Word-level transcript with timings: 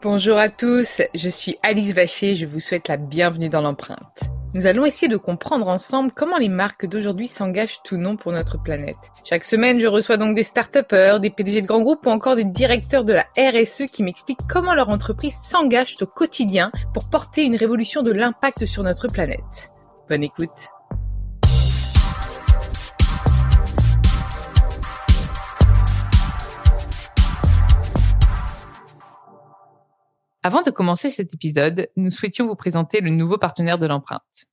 Bonjour 0.00 0.38
à 0.38 0.48
tous, 0.48 1.02
je 1.12 1.28
suis 1.28 1.56
Alice 1.64 1.92
Vacher, 1.92 2.36
je 2.36 2.46
vous 2.46 2.60
souhaite 2.60 2.86
la 2.86 2.96
bienvenue 2.96 3.48
dans 3.48 3.60
l'empreinte. 3.60 4.20
Nous 4.54 4.66
allons 4.66 4.84
essayer 4.84 5.08
de 5.08 5.16
comprendre 5.16 5.66
ensemble 5.66 6.12
comment 6.14 6.38
les 6.38 6.48
marques 6.48 6.86
d'aujourd'hui 6.86 7.26
s'engagent 7.26 7.82
tout 7.82 7.96
non 7.96 8.16
pour 8.16 8.30
notre 8.30 8.62
planète. 8.62 9.10
Chaque 9.24 9.44
semaine, 9.44 9.80
je 9.80 9.88
reçois 9.88 10.16
donc 10.16 10.36
des 10.36 10.44
start 10.44 10.78
des 11.20 11.30
PDG 11.30 11.62
de 11.62 11.66
grands 11.66 11.80
groupes 11.80 12.06
ou 12.06 12.10
encore 12.10 12.36
des 12.36 12.44
directeurs 12.44 13.02
de 13.02 13.12
la 13.12 13.26
RSE 13.36 13.90
qui 13.92 14.04
m'expliquent 14.04 14.46
comment 14.48 14.72
leur 14.72 14.90
entreprise 14.90 15.34
s'engage 15.34 15.96
au 16.00 16.06
quotidien 16.06 16.70
pour 16.94 17.10
porter 17.10 17.42
une 17.42 17.56
révolution 17.56 18.00
de 18.02 18.12
l'impact 18.12 18.66
sur 18.66 18.84
notre 18.84 19.08
planète. 19.08 19.72
Bonne 20.08 20.22
écoute. 20.22 20.68
Avant 30.44 30.62
de 30.62 30.70
commencer 30.70 31.10
cet 31.10 31.34
épisode, 31.34 31.88
nous 31.96 32.10
souhaitions 32.10 32.46
vous 32.46 32.54
présenter 32.54 33.00
le 33.00 33.10
nouveau 33.10 33.38
partenaire 33.38 33.78
de 33.78 33.86
l'empreinte. 33.86 34.46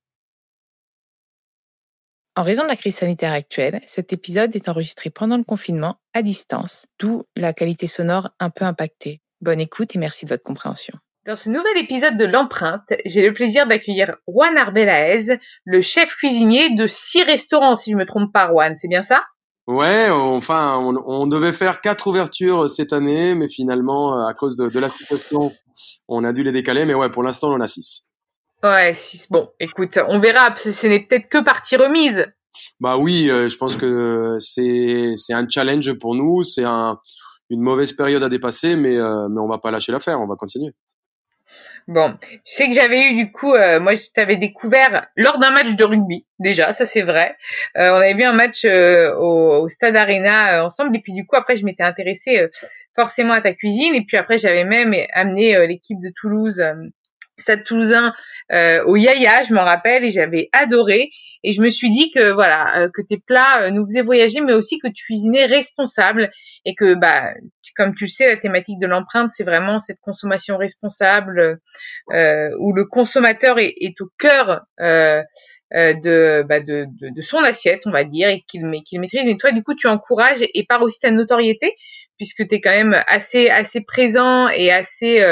En 2.34 2.42
raison 2.42 2.64
de 2.64 2.68
la 2.68 2.76
crise 2.76 2.96
sanitaire 2.96 3.32
actuelle, 3.32 3.80
cet 3.86 4.12
épisode 4.12 4.54
est 4.56 4.68
enregistré 4.68 5.10
pendant 5.10 5.36
le 5.36 5.44
confinement 5.44 6.00
à 6.12 6.22
distance, 6.22 6.86
d'où 6.98 7.24
la 7.36 7.52
qualité 7.52 7.86
sonore 7.86 8.30
un 8.40 8.50
peu 8.50 8.64
impactée. 8.64 9.22
Bonne 9.40 9.60
écoute 9.60 9.94
et 9.94 9.98
merci 9.98 10.24
de 10.24 10.30
votre 10.30 10.42
compréhension. 10.42 10.98
Dans 11.24 11.36
ce 11.36 11.48
nouvel 11.48 11.78
épisode 11.78 12.18
de 12.18 12.24
l'empreinte, 12.24 12.92
j'ai 13.04 13.26
le 13.26 13.32
plaisir 13.32 13.66
d'accueillir 13.66 14.16
Juan 14.28 14.56
Arbelaez, 14.56 15.38
le 15.64 15.82
chef 15.82 16.14
cuisinier 16.16 16.76
de 16.76 16.86
six 16.88 17.22
restaurants, 17.22 17.76
si 17.76 17.92
je 17.92 17.96
me 17.96 18.06
trompe 18.06 18.32
pas, 18.32 18.48
Juan. 18.48 18.76
C'est 18.80 18.88
bien 18.88 19.04
ça? 19.04 19.24
Ouais, 19.66 20.08
enfin, 20.10 20.78
on, 20.78 21.26
devait 21.26 21.52
faire 21.52 21.80
quatre 21.80 22.06
ouvertures 22.06 22.70
cette 22.70 22.92
année, 22.92 23.34
mais 23.34 23.48
finalement, 23.48 24.24
à 24.24 24.32
cause 24.32 24.56
de, 24.56 24.68
de 24.68 24.78
la 24.78 24.88
situation, 24.88 25.50
on 26.06 26.22
a 26.22 26.32
dû 26.32 26.44
les 26.44 26.52
décaler. 26.52 26.84
Mais 26.84 26.94
ouais, 26.94 27.10
pour 27.10 27.24
l'instant, 27.24 27.50
on 27.50 27.54
en 27.54 27.60
a 27.60 27.66
six. 27.66 28.06
Ouais, 28.62 28.94
six. 28.94 29.26
Bon, 29.28 29.48
écoute, 29.58 29.98
on 30.08 30.20
verra. 30.20 30.54
Ce 30.56 30.86
n'est 30.86 31.06
peut-être 31.06 31.28
que 31.28 31.42
partie 31.42 31.76
remise. 31.76 32.26
Bah 32.80 32.96
oui, 32.96 33.28
euh, 33.28 33.48
je 33.48 33.56
pense 33.56 33.76
que 33.76 34.36
c'est 34.38 35.12
c'est 35.14 35.34
un 35.34 35.48
challenge 35.48 35.92
pour 35.94 36.14
nous. 36.14 36.42
C'est 36.42 36.64
un, 36.64 36.98
une 37.50 37.60
mauvaise 37.60 37.92
période 37.92 38.22
à 38.22 38.28
dépasser, 38.28 38.76
mais 38.76 38.96
euh, 38.96 39.28
mais 39.28 39.40
on 39.40 39.48
va 39.48 39.58
pas 39.58 39.70
lâcher 39.70 39.92
l'affaire. 39.92 40.20
On 40.20 40.26
va 40.26 40.36
continuer. 40.36 40.72
Bon, 41.88 42.18
tu 42.20 42.40
sais 42.44 42.66
que 42.66 42.74
j'avais 42.74 43.10
eu 43.10 43.14
du 43.14 43.30
coup, 43.30 43.54
euh, 43.54 43.78
moi 43.78 43.94
je 43.94 44.10
t'avais 44.12 44.34
découvert 44.36 45.06
lors 45.14 45.38
d'un 45.38 45.52
match 45.52 45.76
de 45.76 45.84
rugby, 45.84 46.26
déjà, 46.40 46.72
ça 46.72 46.84
c'est 46.84 47.02
vrai. 47.02 47.36
Euh, 47.76 47.92
on 47.92 47.96
avait 47.96 48.14
vu 48.14 48.24
un 48.24 48.32
match 48.32 48.64
euh, 48.64 49.14
au, 49.16 49.68
Stade 49.68 49.94
Arena 49.94 50.64
ensemble, 50.66 50.96
et 50.96 51.00
puis 51.00 51.12
du 51.12 51.26
coup 51.26 51.36
après 51.36 51.56
je 51.56 51.64
m'étais 51.64 51.84
intéressée 51.84 52.48
forcément 52.96 53.34
à 53.34 53.40
ta 53.40 53.54
cuisine, 53.54 53.94
et 53.94 54.04
puis 54.04 54.16
après 54.16 54.38
j'avais 54.38 54.64
même 54.64 54.94
amené 55.12 55.64
l'équipe 55.68 56.00
de 56.00 56.12
Toulouse, 56.20 56.60
Stade 57.38 57.64
Toulousain, 57.64 58.14
au 58.50 58.96
Yaya, 58.96 59.44
je 59.44 59.52
m'en 59.52 59.64
rappelle, 59.64 60.04
et 60.04 60.12
j'avais 60.12 60.48
adoré. 60.52 61.10
Et 61.42 61.52
je 61.52 61.62
me 61.62 61.70
suis 61.70 61.90
dit 61.90 62.10
que 62.10 62.32
voilà, 62.32 62.88
que 62.92 63.02
tes 63.02 63.18
plats 63.18 63.70
nous 63.70 63.86
faisaient 63.86 64.02
voyager, 64.02 64.40
mais 64.40 64.52
aussi 64.52 64.78
que 64.78 64.88
tu 64.88 65.04
cuisinais 65.04 65.46
responsable 65.46 66.30
et 66.64 66.74
que 66.74 66.94
bah 66.94 67.34
comme 67.76 67.94
tu 67.94 68.04
le 68.04 68.10
sais, 68.10 68.26
la 68.26 68.36
thématique 68.36 68.78
de 68.78 68.86
l'empreinte, 68.86 69.32
c'est 69.34 69.44
vraiment 69.44 69.78
cette 69.80 70.00
consommation 70.00 70.56
responsable 70.56 71.60
euh, 72.12 72.50
où 72.58 72.72
le 72.72 72.84
consommateur 72.86 73.58
est, 73.58 74.00
au 74.00 74.08
cœur 74.18 74.62
euh, 74.80 75.22
euh, 75.74 76.42
bah, 76.42 76.60
de, 76.60 76.86
de, 77.00 77.22
son 77.22 77.38
assiette, 77.38 77.82
on 77.86 77.90
va 77.90 78.04
dire, 78.04 78.28
et 78.28 78.42
qu'il 78.48 78.64
qu'il 78.84 79.00
maîtrise. 79.00 79.22
Mais 79.24 79.36
toi, 79.36 79.52
du 79.52 79.62
coup, 79.62 79.74
tu 79.74 79.86
encourages 79.86 80.40
et 80.42 80.64
par 80.66 80.82
aussi 80.82 81.00
ta 81.00 81.10
notoriété, 81.10 81.74
puisque 82.16 82.48
tu 82.48 82.54
es 82.54 82.60
quand 82.60 82.70
même 82.70 83.00
assez 83.06 83.50
assez 83.50 83.82
présent 83.82 84.48
et 84.48 84.72
assez 84.72 85.22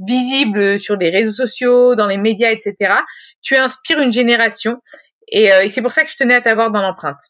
visible 0.00 0.78
sur 0.80 0.96
les 0.96 1.10
réseaux 1.10 1.32
sociaux, 1.32 1.94
dans 1.94 2.06
les 2.06 2.18
médias, 2.18 2.50
etc. 2.50 2.94
Tu 3.42 3.56
inspires 3.56 4.00
une 4.00 4.12
génération, 4.12 4.80
et, 5.28 5.46
et 5.46 5.70
c'est 5.70 5.82
pour 5.82 5.92
ça 5.92 6.04
que 6.04 6.10
je 6.10 6.16
tenais 6.16 6.34
à 6.34 6.40
t'avoir 6.40 6.70
dans 6.70 6.82
l'empreinte. 6.82 7.20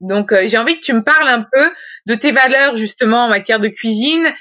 Donc 0.00 0.32
euh, 0.32 0.42
j'ai 0.46 0.58
envie 0.58 0.78
que 0.78 0.84
tu 0.84 0.92
me 0.92 1.02
parles 1.02 1.28
un 1.28 1.42
peu 1.50 1.70
de 2.06 2.14
tes 2.14 2.32
valeurs 2.32 2.76
justement 2.76 3.24
en 3.24 3.28
matière 3.28 3.60
de 3.60 3.68
cuisine. 3.68 4.32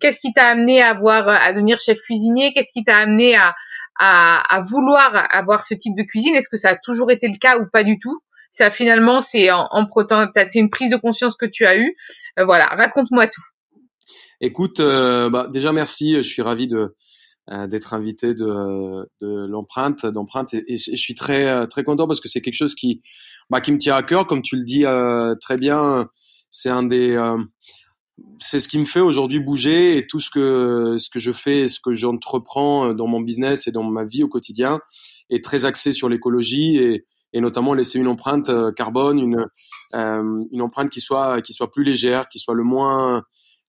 Qu'est-ce 0.00 0.20
qui 0.20 0.32
t'a 0.32 0.48
amené 0.48 0.82
à 0.82 0.90
avoir 0.90 1.28
à 1.28 1.52
devenir 1.52 1.78
chef 1.80 1.98
cuisinier? 2.00 2.52
Qu'est-ce 2.54 2.72
qui 2.72 2.84
t'a 2.84 2.96
amené 2.96 3.36
à, 3.36 3.54
à, 3.98 4.62
vouloir 4.62 5.28
avoir 5.30 5.62
ce 5.62 5.74
type 5.74 5.94
de 5.96 6.02
cuisine? 6.02 6.34
Est-ce 6.34 6.48
que 6.48 6.56
ça 6.56 6.70
a 6.70 6.76
toujours 6.76 7.10
été 7.10 7.28
le 7.28 7.38
cas 7.38 7.58
ou 7.58 7.66
pas 7.70 7.84
du 7.84 7.98
tout? 7.98 8.20
Ça 8.50 8.70
finalement 8.70 9.20
c'est 9.20 9.50
en, 9.50 9.66
en 9.70 9.86
c'est 10.34 10.58
une 10.58 10.70
prise 10.70 10.90
de 10.90 10.96
conscience 10.96 11.36
que 11.36 11.46
tu 11.46 11.66
as 11.66 11.76
eue. 11.76 11.94
Euh, 12.38 12.44
voilà, 12.44 12.66
raconte-moi 12.66 13.26
tout. 13.26 13.42
Écoute, 14.44 14.78
euh, 14.80 15.30
bah, 15.30 15.48
déjà 15.50 15.72
merci. 15.72 16.16
Je 16.16 16.20
suis 16.20 16.42
ravi 16.42 16.66
de 16.66 16.94
d'être 17.68 17.92
invité 17.92 18.34
de, 18.34 19.06
l'empreinte, 19.22 20.06
d'empreinte, 20.06 20.54
et, 20.54 20.76
je 20.76 20.96
suis 20.96 21.14
très 21.14 21.66
très 21.68 21.82
content 21.82 22.06
parce 22.06 22.20
que 22.20 22.28
c'est 22.28 22.40
quelque 22.40 22.54
chose 22.54 22.74
qui 22.74 23.00
bah, 23.48 23.62
qui 23.62 23.72
me 23.72 23.78
tient 23.78 23.94
à 23.94 24.02
cœur, 24.02 24.26
comme 24.26 24.42
tu 24.42 24.56
le 24.56 24.64
dis 24.64 24.84
euh, 24.84 25.34
très 25.40 25.56
bien. 25.56 26.08
C'est 26.50 26.68
un 26.68 26.82
des, 26.82 27.12
euh, 27.12 27.38
c'est 28.38 28.58
ce 28.58 28.68
qui 28.68 28.78
me 28.78 28.84
fait 28.84 29.00
aujourd'hui 29.00 29.40
bouger 29.40 29.96
et 29.96 30.06
tout 30.06 30.18
ce 30.20 30.28
que 30.30 30.96
ce 30.98 31.08
que 31.08 31.18
je 31.18 31.32
fais, 31.32 31.66
ce 31.66 31.80
que 31.80 31.94
j'entreprends 31.94 32.88
euh, 32.90 32.92
dans 32.92 33.06
mon 33.06 33.20
business 33.22 33.66
et 33.66 33.72
dans 33.72 33.82
ma 33.82 34.04
vie 34.04 34.24
au 34.24 34.28
quotidien 34.28 34.78
est 35.30 35.42
très 35.42 35.64
axé 35.64 35.92
sur 35.92 36.10
l'écologie 36.10 36.76
et, 36.76 37.06
et 37.32 37.40
notamment 37.40 37.72
laisser 37.72 37.98
une 37.98 38.08
empreinte 38.08 38.50
carbone, 38.74 39.18
une 39.18 39.46
une 39.94 40.62
empreinte 40.62 40.90
qui 40.90 41.00
soit 41.00 41.40
qui 41.40 41.54
soit 41.54 41.70
plus 41.70 41.84
légère, 41.84 42.28
qui 42.28 42.38
soit 42.38 42.54
le 42.54 42.64
moins 42.64 43.22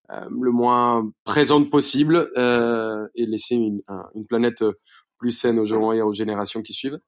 le 0.09 0.51
moins 0.51 1.09
présente 1.23 1.69
possible 1.69 2.29
euh, 2.37 3.07
et 3.15 3.25
laisser 3.25 3.55
une, 3.55 3.79
une 4.15 4.25
planète 4.25 4.63
plus 5.17 5.31
saine 5.31 5.59
aux, 5.59 5.65
gens 5.65 5.91
et 5.91 6.01
aux 6.01 6.13
générations 6.13 6.61
qui 6.61 6.73
suivent. 6.73 6.99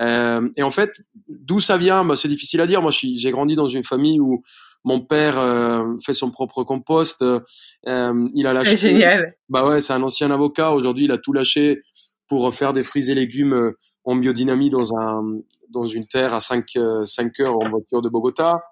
Euh, 0.00 0.48
et 0.56 0.62
en 0.62 0.70
fait, 0.70 0.90
d'où 1.28 1.60
ça 1.60 1.76
vient? 1.76 2.04
Bah, 2.04 2.16
C'est 2.16 2.28
difficile 2.28 2.60
à 2.60 2.66
dire. 2.66 2.82
Moi, 2.82 2.90
j'ai 2.92 3.30
grandi 3.30 3.54
dans 3.54 3.66
une 3.66 3.84
famille 3.84 4.20
où 4.20 4.42
mon 4.84 5.00
père 5.00 5.38
euh, 5.38 5.96
fait 6.04 6.12
son 6.12 6.30
propre 6.30 6.64
compost. 6.64 7.22
Euh, 7.22 8.26
il 8.34 8.46
a 8.46 8.52
lâché. 8.52 8.76
Génial. 8.76 9.34
Bah 9.48 9.66
ouais, 9.66 9.80
c'est 9.80 9.92
un 9.92 10.02
ancien 10.02 10.30
avocat. 10.30 10.72
Aujourd'hui, 10.72 11.04
il 11.04 11.12
a 11.12 11.18
tout 11.18 11.32
lâché 11.32 11.80
pour 12.28 12.52
faire 12.54 12.72
des 12.72 12.82
fruits 12.82 13.10
et 13.10 13.14
légumes 13.14 13.54
euh, 13.54 13.76
en 14.04 14.16
biodynamie 14.16 14.70
dans 14.70 14.96
un 14.96 15.22
dans 15.72 15.86
une 15.86 16.06
terre 16.06 16.34
à 16.34 16.40
5 16.40 16.66
5 17.04 17.40
heures 17.40 17.56
en 17.56 17.68
voiture 17.70 18.02
de 18.02 18.08
Bogota. 18.08 18.62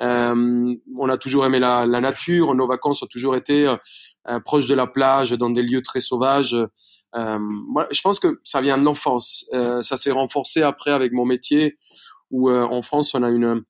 Euh, 0.00 0.74
on 0.96 1.08
a 1.08 1.18
toujours 1.18 1.44
aimé 1.46 1.58
la, 1.58 1.86
nature. 1.86 2.54
Nos 2.54 2.66
vacances 2.66 3.02
ont 3.02 3.08
toujours 3.10 3.36
été 3.36 3.66
euh, 4.28 4.40
proches 4.40 4.66
de 4.66 4.74
la 4.74 4.86
plage, 4.86 5.32
dans 5.32 5.50
des 5.50 5.62
lieux 5.62 5.82
très 5.82 6.00
sauvages. 6.00 6.56
Euh, 7.16 7.38
moi, 7.40 7.86
je 7.90 8.00
pense 8.00 8.18
que 8.18 8.40
ça 8.44 8.60
vient 8.60 8.78
de 8.78 8.82
l'enfance. 8.82 9.46
Euh, 9.52 9.82
ça 9.82 9.96
s'est 9.96 10.10
renforcé 10.10 10.62
après 10.62 10.90
avec 10.90 11.12
mon 11.12 11.24
métier, 11.24 11.78
où 12.30 12.50
euh, 12.50 12.64
en 12.64 12.82
France, 12.82 13.14
on 13.14 13.22
a 13.22 13.28
une, 13.28 13.62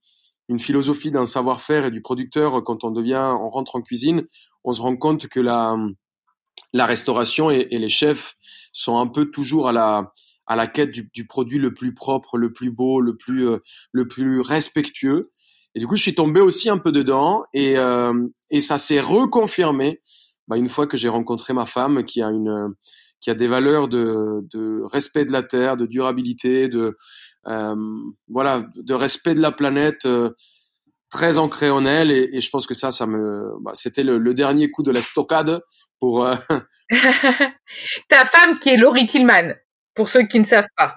une 0.48 0.58
philosophie 0.58 1.10
d'un 1.10 1.24
savoir-faire 1.24 1.86
et 1.86 1.90
du 1.90 2.00
producteur. 2.00 2.62
Quand 2.64 2.84
on 2.84 2.90
devient, 2.90 3.34
on 3.40 3.50
rentre 3.50 3.76
en 3.76 3.82
cuisine, 3.82 4.24
on 4.64 4.72
se 4.72 4.80
rend 4.80 4.96
compte 4.96 5.28
que 5.28 5.40
la, 5.40 5.76
la 6.72 6.86
restauration 6.86 7.50
et 7.50 7.66
les 7.70 7.88
chefs 7.88 8.36
sont 8.72 8.98
un 8.98 9.06
peu 9.06 9.30
toujours 9.30 9.68
à 9.68 9.72
la, 9.72 10.12
à 10.46 10.56
la 10.56 10.66
quête 10.66 10.90
du, 10.90 11.10
du, 11.12 11.26
produit 11.26 11.58
le 11.58 11.72
plus 11.72 11.94
propre, 11.94 12.36
le 12.36 12.52
plus 12.52 12.70
beau, 12.70 13.00
le 13.00 13.16
plus, 13.16 13.48
le 13.92 14.08
plus 14.08 14.40
respectueux. 14.40 15.30
Et 15.74 15.80
du 15.80 15.86
coup, 15.86 15.96
je 15.96 16.02
suis 16.02 16.14
tombé 16.14 16.40
aussi 16.40 16.70
un 16.70 16.78
peu 16.78 16.92
dedans 16.92 17.44
et, 17.52 17.76
euh, 17.78 18.12
et 18.50 18.60
ça 18.60 18.78
s'est 18.78 19.00
reconfirmé 19.00 20.00
bah, 20.46 20.56
une 20.56 20.68
fois 20.68 20.86
que 20.86 20.96
j'ai 20.96 21.08
rencontré 21.08 21.52
ma 21.52 21.66
femme 21.66 22.04
qui 22.04 22.22
a 22.22 22.28
une 22.28 22.74
qui 23.20 23.30
a 23.30 23.34
des 23.34 23.46
valeurs 23.46 23.88
de, 23.88 24.46
de 24.52 24.82
respect 24.82 25.24
de 25.24 25.32
la 25.32 25.42
terre, 25.42 25.78
de 25.78 25.86
durabilité, 25.86 26.68
de 26.68 26.94
euh, 27.46 27.74
voilà, 28.28 28.66
de 28.76 28.92
respect 28.92 29.34
de 29.34 29.40
la 29.40 29.50
planète 29.50 30.04
euh, 30.04 30.30
très 31.10 31.38
ancré 31.38 31.70
en 31.70 31.86
elle 31.86 32.10
et, 32.10 32.28
et, 32.32 32.40
je 32.42 32.50
pense 32.50 32.66
que 32.66 32.74
ça, 32.74 32.90
ça 32.90 33.06
me, 33.06 33.50
bah, 33.62 33.70
c'était 33.74 34.02
le, 34.02 34.18
le, 34.18 34.34
dernier 34.34 34.70
coup 34.70 34.82
de 34.82 34.90
la 34.90 35.00
stockade 35.00 35.62
pour. 35.98 36.24
Euh... 36.24 36.36
Ta 38.10 38.26
femme 38.26 38.58
qui 38.58 38.68
est 38.68 38.76
Laurie 38.76 39.06
Tillman, 39.06 39.54
pour 39.94 40.08
ceux 40.08 40.26
qui 40.26 40.40
ne 40.40 40.46
savent 40.46 40.68
pas 40.76 40.94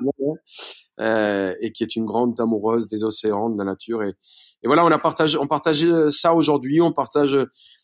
euh, 1.00 1.54
et 1.62 1.72
qui 1.72 1.84
est 1.84 1.96
une 1.96 2.06
grande 2.06 2.40
amoureuse 2.40 2.88
des 2.88 3.04
océans, 3.04 3.50
de 3.50 3.58
la 3.58 3.64
nature. 3.64 4.04
Et, 4.04 4.10
et 4.10 4.68
voilà, 4.68 4.84
on 4.86 4.92
a 4.92 4.98
partagé, 4.98 5.38
on 5.38 5.48
partage 5.48 5.86
ça 6.10 6.34
aujourd'hui. 6.34 6.82
On 6.82 6.92
partage 6.92 7.38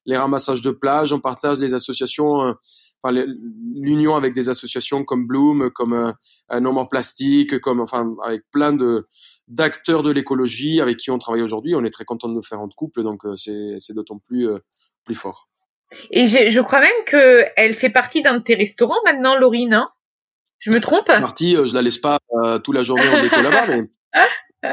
les 0.06 0.18
ramassages 0.18 0.62
de 0.62 0.71
plage, 0.71 1.13
on 1.13 1.19
partage 1.19 1.60
les 1.60 1.74
associations, 1.74 2.44
euh, 2.44 2.54
enfin 3.04 3.13
l'union 3.75 4.15
avec 4.15 4.33
des 4.33 4.50
associations 4.50 5.04
comme 5.04 5.27
Bloom, 5.27 5.69
comme 5.71 5.94
euh, 5.94 6.60
No 6.60 6.71
More 6.71 6.89
Plastique, 6.89 7.59
comme 7.59 7.81
enfin 7.81 8.16
avec 8.25 8.44
plein 8.51 8.74
de 8.74 9.07
d'acteurs 9.48 10.04
de 10.04 10.12
l'écologie 10.12 10.81
avec 10.81 10.98
qui 10.98 11.12
on 11.12 11.18
travaille 11.18 11.42
aujourd'hui. 11.42 11.75
On 11.75 11.83
est 11.83 11.89
très 11.89 12.06
content 12.06 12.30
de 12.30 12.33
nous 12.33 12.44
faire 12.44 12.62
en 12.62 12.69
couple, 12.69 13.04
donc 13.04 13.25
euh, 13.25 13.36
c'est 13.36 13.75
c'est 13.80 13.94
d'autant 13.94 14.19
plus 14.19 14.50
euh, 14.50 14.59
plus 15.06 15.16
fort. 15.16 15.50
Et 16.09 16.25
je 16.25 16.59
crois 16.62 16.80
même 16.80 16.92
que 17.06 17.45
elle 17.56 17.75
fait 17.75 17.92
partie 17.92 18.24
d'un 18.24 18.38
de 18.38 18.44
tes 18.44 18.56
restaurants 18.56 18.98
maintenant, 19.06 19.38
Laurie, 19.38 19.68
non 19.68 19.88
je 20.63 20.71
me 20.71 20.80
trompe? 20.80 21.10
Marty, 21.10 21.57
euh, 21.57 21.65
je 21.65 21.74
la 21.74 21.81
laisse 21.81 21.98
pas 21.98 22.19
euh, 22.42 22.57
toute 22.60 22.74
la 22.74 22.83
journée 22.83 23.07
en 23.07 23.21
déco 23.21 23.42
là-bas, 23.42 23.68
mais. 23.68 23.81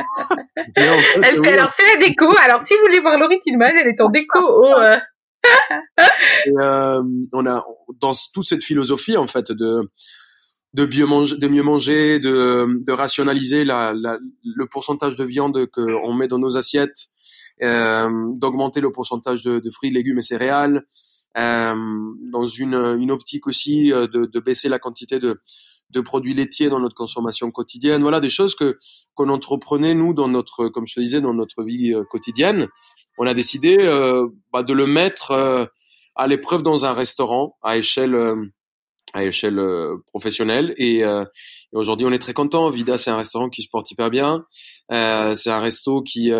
elle 0.76 1.44
fait, 1.44 1.52
alors 1.52 1.72
c'est 1.76 1.94
la 1.94 2.06
déco. 2.06 2.32
Alors 2.40 2.62
si 2.62 2.74
vous 2.74 2.80
voulez 2.82 3.00
voir 3.00 3.18
Laurie 3.18 3.40
Tillman, 3.42 3.66
elle 3.66 3.88
est 3.88 4.00
en 4.00 4.08
déco 4.08 4.38
au, 4.38 4.66
euh, 4.66 4.96
et, 6.46 6.52
euh, 6.60 7.02
on 7.32 7.46
a 7.46 7.64
dans 8.00 8.12
toute 8.32 8.44
cette 8.44 8.62
philosophie 8.62 9.16
en 9.16 9.26
fait 9.26 9.50
de 9.50 9.90
de 10.74 10.86
mieux 10.86 11.06
manger, 11.06 11.36
de 11.36 11.48
mieux 11.48 11.64
manger, 11.64 12.20
de, 12.20 12.80
de 12.86 12.92
rationaliser 12.92 13.64
la, 13.64 13.92
la, 13.92 14.18
le 14.44 14.66
pourcentage 14.66 15.16
de 15.16 15.24
viande 15.24 15.66
qu'on 15.66 16.14
met 16.14 16.28
dans 16.28 16.38
nos 16.38 16.56
assiettes, 16.56 17.08
euh, 17.64 18.08
d'augmenter 18.36 18.80
le 18.80 18.92
pourcentage 18.92 19.42
de, 19.42 19.58
de, 19.58 19.70
fruits, 19.70 19.90
légumes 19.90 20.18
et 20.18 20.22
céréales, 20.22 20.84
euh, 21.36 21.74
dans 22.30 22.44
une, 22.44 22.76
une 23.00 23.10
optique 23.10 23.48
aussi 23.48 23.88
de, 23.88 24.26
de 24.26 24.40
baisser 24.40 24.68
la 24.68 24.78
quantité 24.78 25.18
de, 25.18 25.40
de 25.90 26.00
produits 26.00 26.34
laitiers 26.34 26.68
dans 26.68 26.80
notre 26.80 26.94
consommation 26.94 27.50
quotidienne. 27.50 28.02
Voilà 28.02 28.20
des 28.20 28.28
choses 28.28 28.54
que 28.54 28.76
qu'on 29.14 29.28
entreprenait 29.28 29.94
nous 29.94 30.14
dans 30.14 30.28
notre, 30.28 30.68
comme 30.68 30.86
je 30.86 30.94
te 30.94 31.00
disais, 31.00 31.20
dans 31.20 31.34
notre 31.34 31.62
vie 31.64 31.92
euh, 31.92 32.04
quotidienne. 32.04 32.68
On 33.18 33.26
a 33.26 33.34
décidé 33.34 33.78
euh, 33.80 34.28
bah, 34.52 34.62
de 34.62 34.72
le 34.72 34.86
mettre 34.86 35.32
euh, 35.32 35.64
à 36.16 36.26
l'épreuve 36.26 36.62
dans 36.62 36.84
un 36.86 36.92
restaurant 36.92 37.56
à 37.62 37.76
échelle 37.76 38.14
à 39.12 39.24
échelle 39.24 39.58
euh, 39.58 39.96
professionnelle 40.06 40.74
et, 40.76 41.04
euh, 41.04 41.24
et 41.72 41.76
aujourd'hui 41.76 42.06
on 42.06 42.12
est 42.12 42.18
très 42.18 42.32
content. 42.32 42.70
Vida 42.70 42.98
c'est 42.98 43.10
un 43.10 43.16
restaurant 43.16 43.48
qui 43.48 43.62
se 43.62 43.68
porte 43.68 43.90
hyper 43.90 44.10
bien. 44.10 44.44
Euh, 44.92 45.34
c'est 45.34 45.50
un 45.50 45.60
resto 45.60 46.02
qui 46.02 46.30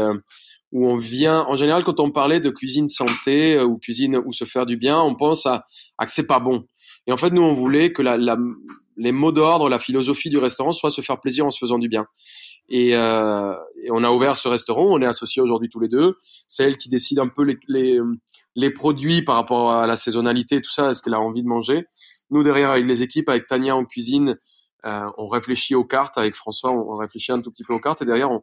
où 0.73 0.89
on 0.89 0.97
vient 0.97 1.41
en 1.49 1.57
général 1.57 1.83
quand 1.83 1.99
on 1.99 2.13
parlait 2.13 2.39
de 2.39 2.51
cuisine 2.51 2.87
santé 2.87 3.61
ou 3.61 3.79
cuisine 3.79 4.17
où 4.17 4.33
se 4.33 4.45
faire 4.45 4.67
du 4.67 4.77
bien, 4.77 5.01
on 5.01 5.17
pense 5.17 5.47
à, 5.47 5.65
à 5.99 6.07
que 6.07 6.13
c'est 6.13 6.27
pas 6.29 6.39
bon. 6.39 6.65
Et 7.07 7.13
en 7.13 7.17
fait 7.17 7.31
nous 7.31 7.43
on 7.43 7.55
voulait 7.55 7.93
que 7.93 8.03
la, 8.03 8.17
la 8.17 8.37
les 9.01 9.13
mots 9.13 9.33
d'ordre, 9.33 9.71
la 9.71 9.79
philosophie 9.79 10.29
du 10.29 10.37
restaurant 10.37 10.73
soit 10.73 10.91
se 10.91 11.01
faire 11.01 11.19
plaisir 11.21 11.47
en 11.47 11.51
se 11.51 11.59
faisant 11.59 11.79
du 11.79 11.89
bien. 11.89 12.05
Et, 12.69 12.95
euh, 12.95 13.55
et 13.83 13.91
on 13.91 14.05
a 14.05 14.11
ouvert 14.11 14.37
ce 14.37 14.47
restaurant, 14.47 14.87
on 14.91 15.01
est 15.01 15.07
associés 15.07 15.41
aujourd'hui 15.41 15.71
tous 15.71 15.81
les 15.81 15.89
deux. 15.89 16.17
C'est 16.47 16.65
elle 16.65 16.77
qui 16.77 16.91
décide 16.91 17.19
un 17.19 17.29
peu 17.29 17.43
les, 17.43 17.57
les, 17.67 17.99
les 18.55 18.71
produits 18.71 19.23
par 19.23 19.37
rapport 19.37 19.73
à 19.73 19.87
la 19.87 19.97
saisonnalité 19.97 20.61
tout 20.61 20.71
ça, 20.71 20.91
est-ce 20.91 21.03
qu'elle 21.03 21.15
a 21.15 21.21
envie 21.21 21.43
de 21.43 21.49
manger. 21.49 21.87
Nous, 22.29 22.43
derrière, 22.43 22.71
avec 22.71 22.85
les 22.85 23.03
équipes, 23.03 23.31
avec 23.31 23.47
Tania 23.47 23.75
en 23.75 23.87
cuisine, 23.87 24.37
euh, 24.85 25.11
on 25.17 25.29
réfléchit 25.29 25.75
aux 25.75 25.85
cartes. 25.85 26.19
Avec 26.19 26.35
François, 26.35 26.71
on, 26.71 26.95
réfléchit 26.97 27.33
un 27.33 27.41
tout 27.41 27.51
petit 27.51 27.65
peu 27.65 27.73
aux 27.73 27.81
cartes. 27.81 28.03
Et 28.03 28.05
derrière, 28.05 28.31
on, 28.31 28.43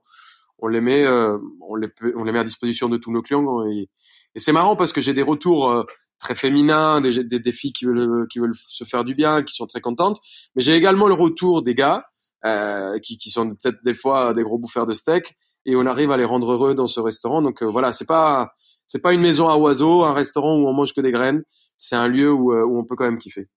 on 0.57 0.67
les 0.67 0.81
met, 0.81 1.03
euh, 1.03 1.37
on, 1.61 1.75
les, 1.75 1.89
on 2.15 2.23
les 2.23 2.31
met 2.31 2.39
à 2.39 2.43
disposition 2.43 2.89
de 2.89 2.97
tous 2.97 3.11
nos 3.11 3.21
clients. 3.21 3.63
Et, 3.67 3.89
et 4.35 4.39
c'est 4.39 4.51
marrant 4.51 4.75
parce 4.75 4.91
que 4.91 5.01
j'ai 5.01 5.13
des 5.13 5.21
retours 5.21 5.69
euh, 5.69 5.83
très 6.19 6.35
féminins, 6.35 7.01
des, 7.01 7.51
filles 7.51 7.73
qui 7.73 7.85
veulent, 7.85 8.27
se 8.55 8.83
faire 8.83 9.03
du 9.03 9.15
bien, 9.15 9.43
qui 9.43 9.55
sont 9.55 9.67
très 9.67 9.81
contentes. 9.81 10.19
Mais 10.55 10.61
j'ai 10.61 10.73
également 10.73 11.07
le 11.07 11.13
retour 11.13 11.61
des 11.61 11.75
gars 11.75 12.05
euh, 12.45 12.97
qui, 12.99 13.29
sont 13.29 13.49
peut-être 13.49 13.77
des 13.83 13.93
fois 13.93 14.33
des 14.33 14.43
gros 14.43 14.57
bouffeurs 14.57 14.85
de 14.85 14.93
steak. 14.93 15.35
Et 15.65 15.75
on 15.75 15.85
arrive 15.85 16.11
à 16.11 16.17
les 16.17 16.25
rendre 16.25 16.51
heureux 16.53 16.75
dans 16.75 16.87
ce 16.87 16.99
restaurant. 16.99 17.41
Donc 17.41 17.61
euh, 17.61 17.65
voilà, 17.65 17.91
c'est 17.91 18.07
pas 18.07 18.51
c'est 18.85 19.01
pas 19.01 19.11
une 19.11 19.19
maison 19.19 19.49
à 19.49 19.57
oiseaux, 19.57 20.05
un 20.05 20.13
restaurant 20.13 20.55
où 20.55 20.67
on 20.67 20.73
mange 20.73 20.93
que 20.93 21.01
des 21.01 21.11
graines. 21.11 21.43
C'est 21.77 21.97
un 21.97 22.07
lieu 22.07 22.31
où, 22.31 22.53
où 22.53 22.79
on 22.79 22.85
peut 22.85 22.95
quand 22.95 23.03
même 23.03 23.19
kiffer. 23.19 23.49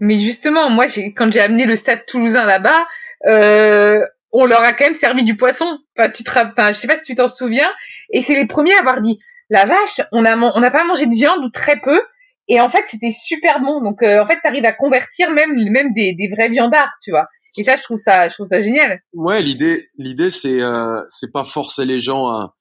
Mais 0.00 0.18
justement, 0.18 0.70
moi, 0.70 0.86
quand 1.16 1.32
j'ai 1.32 1.40
amené 1.40 1.66
le 1.66 1.76
stade 1.76 2.06
toulousain 2.06 2.44
là-bas, 2.44 2.86
euh, 3.26 4.00
on 4.30 4.46
leur 4.46 4.60
a 4.60 4.72
quand 4.72 4.84
même 4.84 4.94
servi 4.94 5.24
du 5.24 5.36
poisson. 5.36 5.78
Enfin, 5.96 6.10
tu 6.10 6.22
te, 6.22 6.30
enfin, 6.30 6.72
je 6.72 6.78
sais 6.78 6.86
pas 6.86 6.96
si 6.96 7.02
tu 7.02 7.14
t'en 7.14 7.28
souviens. 7.28 7.70
Et 8.10 8.22
c'est 8.22 8.34
les 8.34 8.46
premiers 8.46 8.74
à 8.74 8.80
avoir 8.80 9.00
dit, 9.00 9.18
la 9.50 9.66
vache, 9.66 10.00
on 10.12 10.24
a, 10.24 10.36
on 10.36 10.60
n'a 10.60 10.70
pas 10.70 10.84
mangé 10.84 11.06
de 11.06 11.14
viande 11.14 11.44
ou 11.44 11.50
très 11.50 11.80
peu. 11.80 12.00
Et 12.48 12.60
en 12.60 12.70
fait, 12.70 12.84
c'était 12.88 13.12
super 13.12 13.60
bon. 13.60 13.82
Donc, 13.82 14.02
euh, 14.02 14.22
en 14.22 14.26
fait, 14.26 14.38
tu 14.40 14.46
arrives 14.46 14.64
à 14.64 14.72
convertir 14.72 15.30
même, 15.30 15.54
même 15.70 15.92
des, 15.92 16.14
des 16.14 16.28
vrais 16.28 16.48
viandards, 16.48 16.92
tu 17.02 17.10
vois. 17.10 17.26
Et 17.56 17.64
ça, 17.64 17.76
je 17.76 17.82
trouve 17.82 17.98
ça, 17.98 18.28
je 18.28 18.34
trouve 18.34 18.46
ça 18.46 18.62
génial. 18.62 19.00
Ouais, 19.12 19.42
l'idée, 19.42 19.86
l'idée, 19.96 20.30
c'est, 20.30 20.60
euh, 20.60 21.00
c'est 21.08 21.32
pas 21.32 21.44
forcer 21.44 21.84
les 21.84 22.00
gens 22.00 22.28
à, 22.28 22.54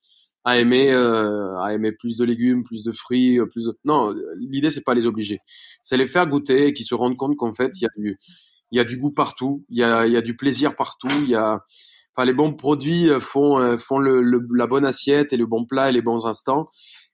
à 0.48 0.57
aimer 0.57 0.92
euh, 0.92 1.57
à 1.60 1.74
aimer 1.74 1.92
plus 1.92 2.16
de 2.16 2.24
légumes, 2.24 2.63
plus 2.63 2.86
de 2.86 2.94
fruits, 2.94 3.38
euh, 3.38 3.45
plus 3.45 3.66
de... 3.66 3.78
non, 3.84 4.13
l'idée 4.39 4.69
c'est 4.69 4.84
pas 4.84 4.94
les 4.94 5.06
obliger, 5.06 5.39
c'est 5.81 5.98
les 5.98 6.07
faire 6.07 6.25
goûter 6.25 6.68
et 6.68 6.74
qu'ils 6.74 6.86
se 6.86 6.95
rendent 6.95 7.18
compte 7.18 7.36
qu'en 7.36 7.51
fait 7.51 7.72
il 7.75 7.84
y 7.84 7.86
a 7.86 7.89
du 7.98 8.18
il 8.72 8.78
y 8.78 8.80
a 8.80 8.86
du 8.86 8.98
goût 8.98 9.12
partout, 9.12 9.66
il 9.68 9.78
y 9.78 9.84
a 9.84 10.06
il 10.06 10.13
y 10.13 10.18
a 10.18 10.22
du 10.22 10.38
plaisir 10.38 10.74
partout, 10.75 11.10
il 11.24 11.30
y 11.30 11.36
a 11.36 11.60
enfin 12.17 12.25
les 12.25 12.33
bons 12.33 12.53
produits 12.53 13.09
euh, 13.09 13.19
font 13.19 13.77
font 13.77 13.99
le, 13.99 14.21
la 14.55 14.65
bonne 14.65 14.85
assiette 14.85 15.31
et 15.31 15.37
le 15.37 15.45
bon 15.45 15.65
plat 15.65 15.89
et 15.89 15.91
les 15.91 16.01
bons 16.01 16.25
instants 16.25 16.67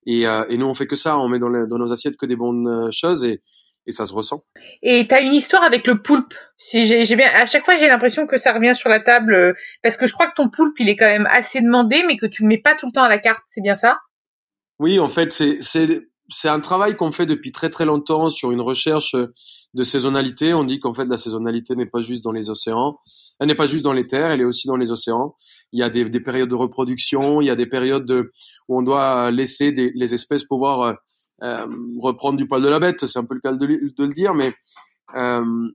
et, 0.06 0.24
et 0.24 0.58
nous 0.58 0.66
on 0.66 0.74
fait 0.74 0.88
que 0.88 0.96
ça, 0.96 1.18
on 1.18 1.28
met 1.28 1.40
dans, 1.40 1.50
dans 1.50 1.78
nos 1.78 1.92
assiettes 1.92 2.18
que 2.18 2.26
des 2.26 2.38
bonnes 2.38 2.92
choses 2.92 3.26
et 3.26 3.42
et 3.86 3.92
ça 3.92 4.06
se 4.06 4.14
ressent. 4.14 4.46
Et 4.82 5.06
tu 5.10 5.14
as 5.14 5.20
une 5.20 5.34
histoire 5.34 5.62
avec 5.62 5.86
le 5.88 6.02
poulpe? 6.02 6.34
Si 6.58 6.88
j'ai 6.88 7.16
bien, 7.18 7.28
à 7.36 7.46
chaque 7.46 7.66
fois 7.66 7.76
j'ai 7.76 7.88
l'impression 7.88 8.28
que 8.28 8.38
ça 8.38 8.54
revient 8.54 8.76
sur 8.76 8.88
la 8.88 9.02
table 9.02 9.34
euh, 9.34 9.54
parce 9.82 9.98
que 9.98 10.08
je 10.08 10.14
crois 10.14 10.28
que 10.28 10.36
ton 10.36 10.50
poulpe 10.50 10.80
il 10.80 10.88
est 10.88 10.96
quand 10.96 11.06
même 11.06 11.28
assez 11.30 11.60
demandé, 11.60 12.02
mais 12.08 12.18
que 12.18 12.26
tu 12.26 12.44
le 12.44 12.48
mets 12.48 12.62
pas 12.62 12.76
tout 12.76 12.86
le 12.86 12.94
temps 12.94 13.04
à 13.04 13.10
la 13.10 13.18
carte. 13.18 13.44
C'est 13.48 13.60
bien 13.62 13.76
ça? 13.76 13.98
Oui, 14.80 15.00
en 15.00 15.10
fait 15.10 15.34
c'est 15.34 15.60
c'est 16.34 16.50
un 16.50 16.60
travail 16.60 16.96
qu'on 16.96 17.12
fait 17.12 17.26
depuis 17.26 17.52
très 17.52 17.70
très 17.70 17.86
longtemps 17.86 18.30
sur 18.30 18.52
une 18.52 18.62
recherche 18.62 19.16
de 19.74 19.84
saisonnalité. 19.84 20.54
On 20.54 20.64
dit 20.64 20.80
qu'en 20.80 20.94
fait 20.94 21.06
la 21.06 21.18
saisonnalité 21.18 21.76
n'est 21.76 21.86
pas 21.86 22.02
juste 22.02 22.24
dans 22.24 22.32
les 22.32 22.50
océans, 22.50 22.98
elle 23.40 23.48
n'est 23.48 23.56
pas 23.56 23.68
juste 23.68 23.84
dans 23.84 23.94
les 23.94 24.08
terres, 24.08 24.32
elle 24.32 24.42
est 24.42 24.46
aussi 24.46 24.68
dans 24.68 24.78
les 24.78 24.92
océans. 24.92 25.36
Il 25.72 25.80
y 25.80 25.84
a 25.84 25.90
des, 25.90 26.06
des 26.06 26.20
périodes 26.20 26.50
de 26.50 26.56
reproduction, 26.56 27.42
il 27.42 27.48
y 27.48 27.50
a 27.50 27.56
des 27.56 27.68
périodes 27.68 28.06
de, 28.06 28.32
où 28.68 28.78
on 28.78 28.82
doit 28.82 29.32
laisser 29.32 29.72
les 29.72 30.14
espèces 30.14 30.44
pouvoir 30.44 30.82
euh, 30.82 30.94
euh, 31.44 31.68
reprendre 32.00 32.38
du 32.38 32.48
poil 32.48 32.62
de 32.62 32.70
la 32.70 32.80
bête, 32.80 33.06
c'est 33.06 33.20
un 33.20 33.26
peu 33.26 33.36
le 33.36 33.42
cas 33.42 33.54
de, 33.54 33.66
le 33.66 34.14
dire, 34.14 34.34
mais 34.34 34.54
euh, 35.16 35.70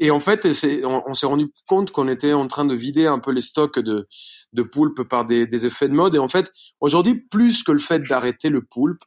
et 0.00 0.10
en 0.10 0.20
fait, 0.20 0.46
on, 0.84 1.14
s'est 1.14 1.26
rendu 1.26 1.52
compte 1.68 1.90
qu'on 1.90 2.08
était 2.08 2.32
en 2.32 2.48
train 2.48 2.64
de 2.64 2.74
vider 2.74 3.06
un 3.06 3.18
peu 3.18 3.30
les 3.30 3.42
stocks 3.42 3.78
de, 3.78 4.08
de 4.52 4.62
poulpe 4.62 5.02
par 5.02 5.26
des, 5.26 5.66
effets 5.66 5.88
de 5.88 5.94
mode. 5.94 6.14
Et 6.14 6.18
en 6.18 6.28
fait, 6.28 6.50
aujourd'hui, 6.80 7.14
plus 7.14 7.62
que 7.62 7.72
le 7.72 7.78
fait 7.78 8.00
d'arrêter 8.00 8.48
le 8.48 8.62
poulpe, 8.62 9.02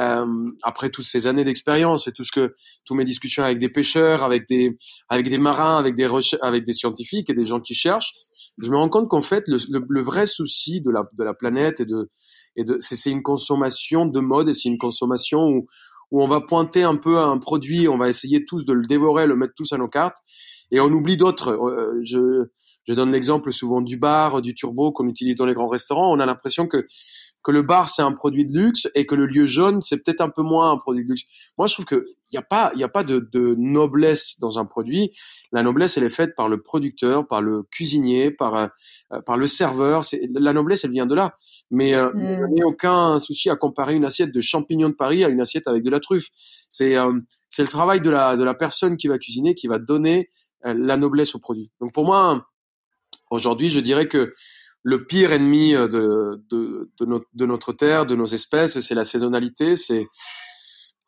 euh, 0.00 0.50
après 0.62 0.90
toutes 0.90 1.04
ces 1.04 1.26
années 1.26 1.44
d'expérience 1.44 2.06
et 2.08 2.12
tout 2.12 2.24
ce 2.24 2.32
que, 2.32 2.54
toutes 2.84 2.96
mes 2.96 3.04
discussions 3.04 3.42
avec 3.42 3.58
des 3.58 3.68
pêcheurs, 3.68 4.22
avec 4.24 4.46
des, 4.48 4.78
avec 5.08 5.28
des 5.28 5.38
marins, 5.38 5.78
avec 5.78 5.94
des 5.94 6.08
avec 6.42 6.64
des 6.64 6.72
scientifiques 6.72 7.30
et 7.30 7.34
des 7.34 7.46
gens 7.46 7.60
qui 7.60 7.74
cherchent, 7.74 8.12
je 8.58 8.70
me 8.70 8.76
rends 8.76 8.88
compte 8.88 9.08
qu'en 9.08 9.22
fait, 9.22 9.44
le, 9.48 9.58
le, 9.68 9.84
le, 9.88 10.02
vrai 10.02 10.26
souci 10.26 10.80
de 10.80 10.90
la, 10.90 11.04
de 11.12 11.24
la 11.24 11.34
planète 11.34 11.80
et 11.80 11.86
de, 11.86 12.08
et 12.56 12.64
c'est 12.80 13.10
une 13.10 13.22
consommation 13.22 14.06
de 14.06 14.20
mode 14.20 14.48
et 14.48 14.54
c'est 14.54 14.68
une 14.68 14.78
consommation 14.78 15.46
où, 15.46 15.66
où 16.10 16.22
on 16.22 16.28
va 16.28 16.40
pointer 16.40 16.82
un 16.82 16.96
peu 16.96 17.18
à 17.18 17.24
un 17.24 17.38
produit, 17.38 17.88
on 17.88 17.98
va 17.98 18.08
essayer 18.08 18.44
tous 18.44 18.64
de 18.64 18.72
le 18.72 18.86
dévorer, 18.86 19.26
le 19.26 19.36
mettre 19.36 19.54
tous 19.54 19.72
à 19.72 19.78
nos 19.78 19.88
cartes 19.88 20.18
et 20.70 20.80
on 20.80 20.86
oublie 20.86 21.16
d'autres. 21.16 21.50
Euh, 21.50 22.00
je, 22.02 22.46
je 22.84 22.94
donne 22.94 23.12
l'exemple 23.12 23.52
souvent 23.52 23.80
du 23.80 23.96
bar, 23.96 24.42
du 24.42 24.54
turbo 24.54 24.92
qu'on 24.92 25.08
utilise 25.08 25.36
dans 25.36 25.46
les 25.46 25.54
grands 25.54 25.68
restaurants. 25.68 26.12
On 26.12 26.20
a 26.20 26.26
l'impression 26.26 26.66
que 26.66 26.86
que 27.46 27.52
le 27.52 27.62
bar 27.62 27.88
c'est 27.88 28.02
un 28.02 28.10
produit 28.10 28.44
de 28.44 28.52
luxe 28.58 28.88
et 28.96 29.06
que 29.06 29.14
le 29.14 29.24
lieu 29.24 29.46
jaune 29.46 29.80
c'est 29.80 30.02
peut-être 30.02 30.20
un 30.20 30.28
peu 30.28 30.42
moins 30.42 30.72
un 30.72 30.78
produit 30.78 31.04
de 31.04 31.10
luxe. 31.10 31.22
Moi, 31.56 31.68
je 31.68 31.74
trouve 31.74 31.84
que 31.84 32.04
il 32.32 32.34
y 32.34 32.38
a 32.38 32.42
pas 32.42 32.72
il 32.74 32.80
y 32.80 32.82
a 32.82 32.88
pas 32.88 33.04
de, 33.04 33.20
de, 33.32 33.54
noblesse 33.56 34.40
dans 34.40 34.58
un 34.58 34.64
produit. 34.64 35.12
La 35.52 35.62
noblesse 35.62 35.96
elle 35.96 36.02
est 36.02 36.10
faite 36.10 36.34
par 36.34 36.48
le 36.48 36.60
producteur, 36.60 37.28
par 37.28 37.42
le 37.42 37.62
cuisinier, 37.62 38.32
par 38.32 38.56
euh, 38.56 38.66
par 39.24 39.36
le 39.36 39.46
serveur. 39.46 40.04
C'est 40.04 40.28
la 40.34 40.52
noblesse 40.52 40.82
elle 40.82 40.90
vient 40.90 41.06
de 41.06 41.14
là. 41.14 41.34
Mais 41.70 41.94
euh, 41.94 42.10
mmh. 42.12 42.52
n'y 42.52 42.62
a 42.62 42.66
aucun 42.66 43.20
souci 43.20 43.48
à 43.48 43.54
comparer 43.54 43.94
une 43.94 44.04
assiette 44.04 44.32
de 44.32 44.40
champignons 44.40 44.88
de 44.88 44.94
Paris 44.94 45.22
à 45.22 45.28
une 45.28 45.40
assiette 45.40 45.68
avec 45.68 45.84
de 45.84 45.90
la 45.90 46.00
truffe. 46.00 46.26
C'est 46.68 46.96
euh, 46.96 47.12
c'est 47.48 47.62
le 47.62 47.68
travail 47.68 48.00
de 48.00 48.10
la 48.10 48.34
de 48.34 48.42
la 48.42 48.54
personne 48.54 48.96
qui 48.96 49.06
va 49.06 49.18
cuisiner 49.18 49.54
qui 49.54 49.68
va 49.68 49.78
donner 49.78 50.28
euh, 50.64 50.74
la 50.76 50.96
noblesse 50.96 51.36
au 51.36 51.38
produit. 51.38 51.70
Donc 51.80 51.94
pour 51.94 52.04
moi 52.06 52.44
aujourd'hui, 53.30 53.70
je 53.70 53.78
dirais 53.78 54.08
que 54.08 54.32
le 54.86 55.04
pire 55.04 55.32
ennemi 55.32 55.74
euh, 55.74 55.88
de, 55.88 57.44
notre, 57.44 57.72
terre, 57.72 58.06
de 58.06 58.14
nos 58.14 58.24
espèces, 58.24 58.78
c'est 58.78 58.94
la 58.94 59.04
saisonnalité. 59.04 59.74
C'est, 59.74 60.06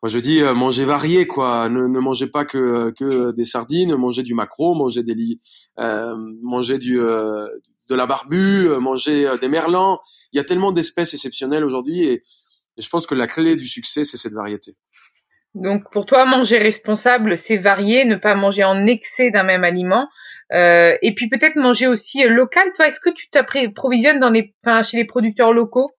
moi 0.03 0.09
je 0.09 0.19
dis, 0.19 0.41
euh, 0.41 0.53
manger 0.53 0.83
varié, 0.83 1.25
quoi. 1.25 1.69
Ne, 1.69 1.87
mangez 1.87 2.27
pas 2.27 2.43
que, 2.43 2.91
que 2.91 3.31
des 3.31 3.45
sardines, 3.45 3.95
mangez 3.95 4.23
du 4.23 4.33
maquereau, 4.33 4.75
mangez 4.75 5.01
des 5.01 5.15
euh, 5.79 6.13
mangez 6.43 6.77
du, 6.77 6.99
euh, 6.99 7.47
de 7.87 7.95
la 7.95 8.05
barbue, 8.05 8.67
mangez 8.81 9.31
des 9.39 9.47
merlans. 9.47 9.99
Il 10.33 10.37
y 10.37 10.39
a 10.41 10.43
tellement 10.43 10.73
d'espèces 10.73 11.13
exceptionnelles 11.13 11.63
aujourd'hui 11.63 12.03
et, 12.03 12.13
et 12.15 12.81
je 12.81 12.89
pense 12.89 13.07
que 13.07 13.15
la 13.15 13.27
clé 13.27 13.55
du 13.55 13.65
succès, 13.65 14.03
c'est 14.03 14.17
cette 14.17 14.33
variété. 14.33 14.75
Donc 15.55 15.89
pour 15.93 16.05
toi, 16.05 16.25
manger 16.25 16.57
responsable, 16.57 17.37
c'est 17.37 17.57
varier, 17.57 18.03
ne 18.03 18.17
pas 18.17 18.35
manger 18.35 18.65
en 18.65 18.87
excès 18.87 19.31
d'un 19.31 19.43
même 19.43 19.63
aliment. 19.63 20.09
Euh, 20.53 20.97
et 21.01 21.13
puis 21.13 21.29
peut-être 21.29 21.55
manger 21.55 21.87
aussi 21.87 22.23
euh, 22.23 22.29
local. 22.29 22.71
Toi, 22.75 22.87
est-ce 22.87 22.99
que 22.99 23.11
tu 23.11 23.29
t'approvisionnes 23.29 24.19
dans 24.19 24.31
les, 24.31 24.53
enfin, 24.65 24.83
chez 24.83 24.97
les 24.97 25.05
producteurs 25.05 25.53
locaux? 25.53 25.91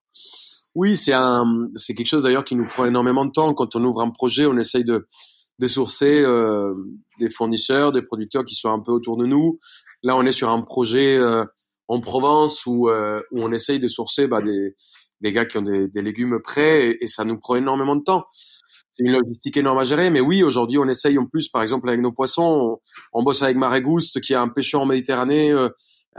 Oui, 0.75 0.95
c'est 0.95 1.13
un, 1.13 1.69
c'est 1.75 1.93
quelque 1.95 2.07
chose 2.07 2.23
d'ailleurs 2.23 2.45
qui 2.45 2.55
nous 2.55 2.65
prend 2.65 2.85
énormément 2.85 3.25
de 3.25 3.31
temps. 3.31 3.53
Quand 3.53 3.75
on 3.75 3.83
ouvre 3.83 4.01
un 4.01 4.09
projet, 4.09 4.45
on 4.45 4.57
essaye 4.57 4.85
de, 4.85 5.05
de 5.59 5.67
sourcer 5.67 6.21
euh, 6.21 6.73
des 7.19 7.29
fournisseurs, 7.29 7.91
des 7.91 8.01
producteurs 8.01 8.45
qui 8.45 8.55
sont 8.55 8.71
un 8.71 8.79
peu 8.79 8.91
autour 8.91 9.17
de 9.17 9.25
nous. 9.25 9.59
Là, 10.01 10.15
on 10.17 10.25
est 10.25 10.31
sur 10.31 10.49
un 10.49 10.61
projet 10.61 11.17
euh, 11.17 11.45
en 11.87 11.99
Provence 11.99 12.65
où, 12.65 12.89
euh, 12.89 13.21
où 13.31 13.43
on 13.43 13.51
essaye 13.51 13.79
de 13.79 13.87
sourcer 13.87 14.27
bah, 14.27 14.41
des, 14.41 14.73
des 15.21 15.31
gars 15.31 15.45
qui 15.45 15.57
ont 15.57 15.61
des, 15.61 15.87
des 15.87 16.01
légumes 16.01 16.39
prêts 16.41 16.97
et, 16.99 17.07
ça 17.07 17.25
nous 17.25 17.37
prend 17.37 17.55
énormément 17.55 17.95
de 17.95 18.03
temps 18.03 18.25
c'est 18.91 19.03
une 19.03 19.11
logistique 19.11 19.57
énorme 19.57 19.79
à 19.79 19.83
gérer. 19.83 20.09
Mais 20.09 20.21
oui, 20.21 20.43
aujourd'hui, 20.43 20.77
on 20.77 20.87
essaye 20.87 21.17
en 21.17 21.25
plus, 21.25 21.49
par 21.49 21.61
exemple, 21.61 21.87
avec 21.89 22.01
nos 22.01 22.11
poissons, 22.11 22.79
on, 23.13 23.23
bosse 23.23 23.41
avec 23.43 23.57
Maregouste, 23.57 24.21
qui 24.21 24.33
est 24.33 24.37
un 24.37 24.49
pêcheur 24.49 24.81
en 24.81 24.85
Méditerranée, 24.85 25.51
euh, 25.51 25.69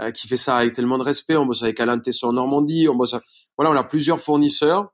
euh, 0.01 0.11
qui 0.11 0.27
fait 0.27 0.37
ça 0.39 0.57
avec 0.57 0.73
tellement 0.73 0.99
de 0.99 1.03
respect. 1.03 1.37
On 1.37 1.47
bosse 1.47 1.63
avec 1.63 1.79
Alain 1.81 1.99
Tesson 1.99 2.29
en 2.29 2.33
Normandie. 2.33 2.89
On 2.89 2.95
bosse, 2.95 3.15
voilà, 3.59 3.71
on 3.71 3.77
a 3.77 3.85
plusieurs 3.85 4.21
fournisseurs. 4.21 4.93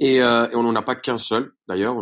Et, 0.00 0.22
euh, 0.22 0.48
et 0.50 0.56
on 0.56 0.62
n'en 0.62 0.74
a 0.74 0.82
pas 0.82 0.96
qu'un 0.96 1.18
seul, 1.18 1.52
d'ailleurs, 1.68 1.96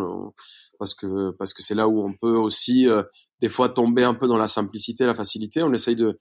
parce 0.79 0.95
que 0.95 1.31
parce 1.33 1.53
que 1.53 1.63
c'est 1.63 1.75
là 1.75 1.89
où 1.89 2.03
on 2.03 2.15
peut 2.15 2.35
aussi 2.35 2.89
euh, 2.89 3.03
des 3.41 3.49
fois 3.49 3.69
tomber 3.69 4.03
un 4.03 4.15
peu 4.15 4.27
dans 4.27 4.39
la 4.39 4.49
simplicité, 4.49 5.05
la 5.05 5.15
facilité. 5.15 5.63
On 5.63 5.73
essaye 5.73 5.97
de 5.97 6.19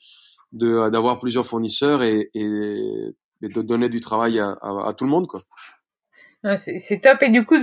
d'avoir 0.51 1.17
plusieurs 1.19 1.45
fournisseurs 1.45 2.03
et, 2.03 2.29
et, 2.33 3.13
de 3.41 3.61
donner 3.61 3.87
du 3.87 4.01
travail 4.01 4.37
à, 4.39 4.57
à, 4.61 4.93
tout 4.93 5.05
le 5.05 5.09
monde, 5.09 5.27
quoi. 5.27 5.41
C'est 6.57 7.01
top. 7.01 7.21
Et 7.21 7.29
du 7.29 7.45
coup, 7.45 7.57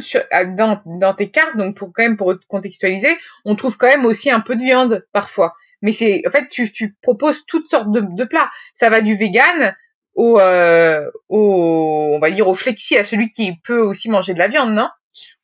dans, 0.57 0.81
dans 0.87 1.15
tes 1.15 1.31
cartes, 1.31 1.57
donc 1.57 1.77
pour 1.77 1.93
quand 1.93 2.03
même 2.03 2.17
pour 2.17 2.35
contextualiser, 2.47 3.17
on 3.45 3.57
trouve 3.57 3.77
quand 3.77 3.89
même 3.89 4.05
aussi 4.05 4.31
un 4.31 4.41
peu 4.41 4.55
de 4.55 4.63
viande 4.63 5.05
parfois. 5.13 5.55
Mais 5.83 5.93
c'est 5.93 6.23
en 6.27 6.31
fait 6.31 6.49
tu, 6.49 6.71
tu 6.73 6.97
proposes 7.03 7.45
toutes 7.47 7.69
sortes 7.69 7.91
de, 7.91 8.25
plats. 8.25 8.51
Ça 8.75 8.89
va 8.89 9.01
du 9.01 9.17
vegan 9.17 9.75
au, 10.15 10.39
euh, 10.39 11.09
au, 11.29 12.15
on 12.15 12.19
va 12.21 12.31
dire 12.31 12.49
au 12.49 12.55
flexi, 12.55 12.97
à 12.97 13.05
celui 13.05 13.31
qui 13.31 13.53
peut 13.65 13.81
aussi 13.81 14.09
manger 14.11 14.35
de 14.35 14.39
la 14.39 14.49
viande, 14.49 14.73
non? 14.73 14.89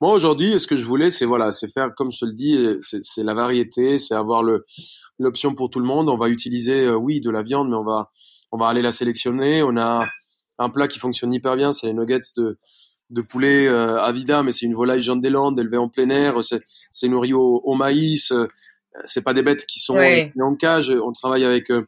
Moi 0.01 0.13
aujourd'hui, 0.13 0.59
ce 0.61 0.67
que 0.67 0.77
je 0.77 0.85
voulais, 0.85 1.11
c'est 1.11 1.25
voilà, 1.25 1.51
c'est 1.51 1.73
faire 1.73 1.91
comme 1.97 2.13
je 2.13 2.19
te 2.19 2.25
le 2.25 2.33
dis, 2.33 2.79
c'est 2.83 3.25
la 3.25 3.35
variété, 3.35 3.99
c'est 3.99 4.15
avoir 4.15 4.43
le 4.43 4.65
l'option 5.19 5.55
pour 5.55 5.71
tout 5.71 5.81
le 5.81 5.87
monde. 5.87 6.09
On 6.09 6.17
va 6.17 6.29
utiliser, 6.29 6.85
euh, 6.85 6.95
oui, 6.95 7.21
de 7.21 7.31
la 7.31 7.43
viande, 7.43 7.71
mais 7.71 7.77
on 7.77 7.85
va 7.85 8.11
on 8.53 8.59
va 8.59 8.69
aller 8.69 8.83
la 8.83 8.93
sélectionner. 8.93 9.63
On 9.65 9.77
a 9.77 10.07
un 10.59 10.71
plat 10.71 10.87
qui 10.87 10.99
fonctionne 10.99 11.33
hyper 11.33 11.57
bien, 11.57 11.73
c'est 11.73 11.89
les 11.89 11.93
nuggets 11.93 12.21
de 12.37 12.57
de 13.11 13.23
poulet 13.23 13.67
euh, 13.69 14.01
Avida, 14.01 14.43
mais 14.43 14.53
c'est 14.53 14.67
une 14.67 14.75
volaille 14.75 15.03
Jean 15.03 15.17
des 15.17 15.31
Landes 15.31 15.59
élevée 15.59 15.77
en 15.77 15.89
plein 15.89 16.09
air. 16.11 16.37
C'est 16.43 17.09
nourri 17.09 17.33
au, 17.33 17.61
au 17.65 17.75
maïs. 17.75 18.33
Euh, 18.33 18.47
c'est 19.05 19.25
pas 19.25 19.35
des 19.35 19.43
bêtes 19.43 19.67
qui 19.67 19.81
sont 19.81 19.99
en 20.41 20.55
cage. 20.57 20.91
On 20.91 21.13
travaille 21.13 21.45
avec 21.45 21.71
euh, 21.71 21.87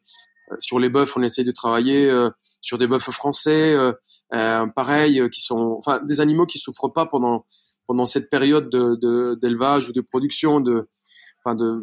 euh, 0.52 0.56
sur 0.60 0.78
les 0.78 0.88
bœufs, 0.88 1.16
on 1.16 1.22
essaye 1.22 1.44
de 1.44 1.52
travailler 1.52 2.08
euh, 2.08 2.30
sur 2.60 2.78
des 2.78 2.86
bœufs 2.86 2.98
français, 2.98 3.74
euh, 3.74 4.66
pareil, 4.74 5.22
qui 5.30 5.40
sont, 5.40 5.76
enfin, 5.78 6.00
des 6.04 6.20
animaux 6.20 6.46
qui 6.46 6.58
souffrent 6.58 6.92
pas 6.92 7.06
pendant 7.06 7.44
pendant 7.86 8.06
cette 8.06 8.30
période 8.30 8.68
de 8.68 9.36
d'élevage 9.40 9.88
ou 9.88 9.92
de 9.92 10.00
production 10.00 10.60
de, 10.60 10.88
enfin 11.38 11.54
de 11.54 11.80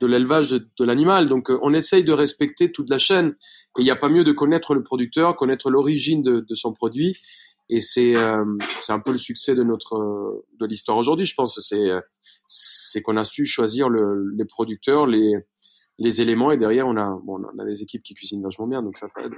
de, 0.00 0.06
l'élevage 0.06 0.48
de, 0.50 0.84
l'animal. 0.84 1.28
Donc, 1.28 1.50
on 1.60 1.74
essaye 1.74 2.04
de 2.04 2.12
respecter 2.12 2.70
toute 2.70 2.88
la 2.88 2.98
chaîne. 2.98 3.34
Et 3.76 3.80
il 3.80 3.84
n'y 3.84 3.90
a 3.90 3.96
pas 3.96 4.08
mieux 4.08 4.22
de 4.22 4.30
connaître 4.30 4.76
le 4.76 4.84
producteur, 4.84 5.34
connaître 5.34 5.70
l'origine 5.70 6.22
de, 6.22 6.46
de, 6.48 6.54
son 6.54 6.72
produit. 6.72 7.16
Et 7.74 7.80
c'est 7.80 8.12
c'est 8.78 8.92
un 8.92 9.00
peu 9.00 9.12
le 9.12 9.18
succès 9.18 9.54
de 9.54 9.62
notre 9.62 10.44
de 10.60 10.66
l'histoire 10.66 10.98
aujourd'hui, 10.98 11.24
je 11.24 11.34
pense. 11.34 11.58
C'est 11.60 11.90
c'est 12.46 13.00
qu'on 13.00 13.16
a 13.16 13.24
su 13.24 13.46
choisir 13.46 13.88
le, 13.88 14.30
les 14.36 14.44
producteurs, 14.44 15.06
les 15.06 15.32
les 15.98 16.20
éléments 16.20 16.50
et 16.50 16.58
derrière 16.58 16.86
on 16.86 16.96
a 16.96 17.18
on 17.26 17.58
a 17.58 17.64
des 17.64 17.82
équipes 17.82 18.02
qui 18.02 18.14
cuisinent 18.14 18.42
vachement 18.42 18.66
bien 18.66 18.82
donc 18.82 18.98
ça 18.98 19.06
aide. 19.24 19.32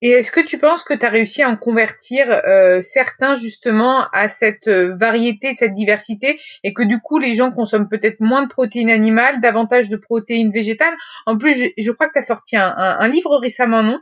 Et 0.00 0.10
est-ce 0.10 0.30
que 0.30 0.40
tu 0.40 0.58
penses 0.58 0.84
que 0.84 0.94
tu 0.94 1.04
as 1.04 1.08
réussi 1.08 1.42
à 1.42 1.50
en 1.50 1.56
convertir 1.56 2.30
euh, 2.30 2.82
certains 2.82 3.34
justement 3.34 4.06
à 4.12 4.28
cette 4.28 4.68
euh, 4.68 4.94
variété, 4.96 5.54
cette 5.54 5.74
diversité, 5.74 6.40
et 6.62 6.72
que 6.72 6.84
du 6.84 7.00
coup 7.00 7.18
les 7.18 7.34
gens 7.34 7.50
consomment 7.50 7.88
peut-être 7.88 8.20
moins 8.20 8.44
de 8.44 8.48
protéines 8.48 8.90
animales, 8.90 9.40
davantage 9.40 9.88
de 9.88 9.96
protéines 9.96 10.52
végétales? 10.52 10.94
En 11.26 11.36
plus, 11.36 11.72
je, 11.76 11.90
crois 11.90 12.06
que 12.06 12.12
tu 12.12 12.18
as 12.20 12.22
sorti 12.22 12.56
un, 12.56 13.08
livre 13.08 13.36
récemment, 13.38 13.82
non? 13.82 13.98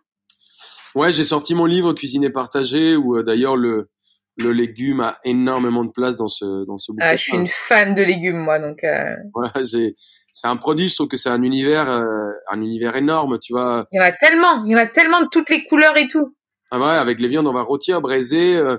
Ouais, 0.95 1.13
j'ai 1.13 1.25
sorti 1.25 1.55
mon 1.55 1.67
livre 1.67 1.93
Cuisiner 1.93 2.31
partagé, 2.31 2.97
où 2.97 3.17
euh, 3.17 3.23
d'ailleurs 3.23 3.57
le, 3.57 3.89
le 4.37 4.53
légume 4.53 5.01
a 5.01 5.19
énormément 5.25 5.85
de 5.85 5.91
place 5.91 6.17
dans 6.17 6.29
ce 6.29 6.65
dans 6.67 6.79
ce 6.79 6.93
bouquin. 6.93 7.07
Ah, 7.07 7.17
je 7.17 7.23
suis 7.23 7.37
une 7.37 7.49
fan 7.49 7.95
de 7.95 8.03
légumes 8.03 8.39
moi 8.39 8.59
donc. 8.59 8.85
Euh... 8.85 9.17
Voilà, 9.35 9.53
j'ai 9.65 9.95
c'est 10.33 10.49
un 10.49 10.57
produit, 10.57 10.89
je 10.89 10.95
trouve 10.95 11.09
que 11.09 11.17
c'est 11.17 11.31
un 11.31 11.43
univers 11.43 11.89
euh, 11.89 12.31
un 12.51 12.61
univers 12.61 12.97
énorme, 12.97 13.39
tu 13.39 13.53
vois. 13.53 13.87
Il 13.93 13.97
y 13.97 14.01
en 14.01 14.05
a 14.05 14.13
tellement, 14.13 14.65
il 14.65 14.73
y 14.73 14.77
en 14.77 14.79
a 14.79 14.87
tellement 14.87 15.21
de 15.21 15.29
toutes 15.31 15.51
les 15.51 15.65
couleurs 15.65 15.97
et 15.97 16.09
tout. 16.09 16.37
Ah 16.71 16.79
ouais, 16.79 16.97
avec 16.97 17.21
les 17.21 17.29
viandes 17.29 17.47
on 17.47 17.53
va 17.53 17.63
rôtir, 17.63 18.01
braiser, 18.01 18.57
euh, 18.57 18.77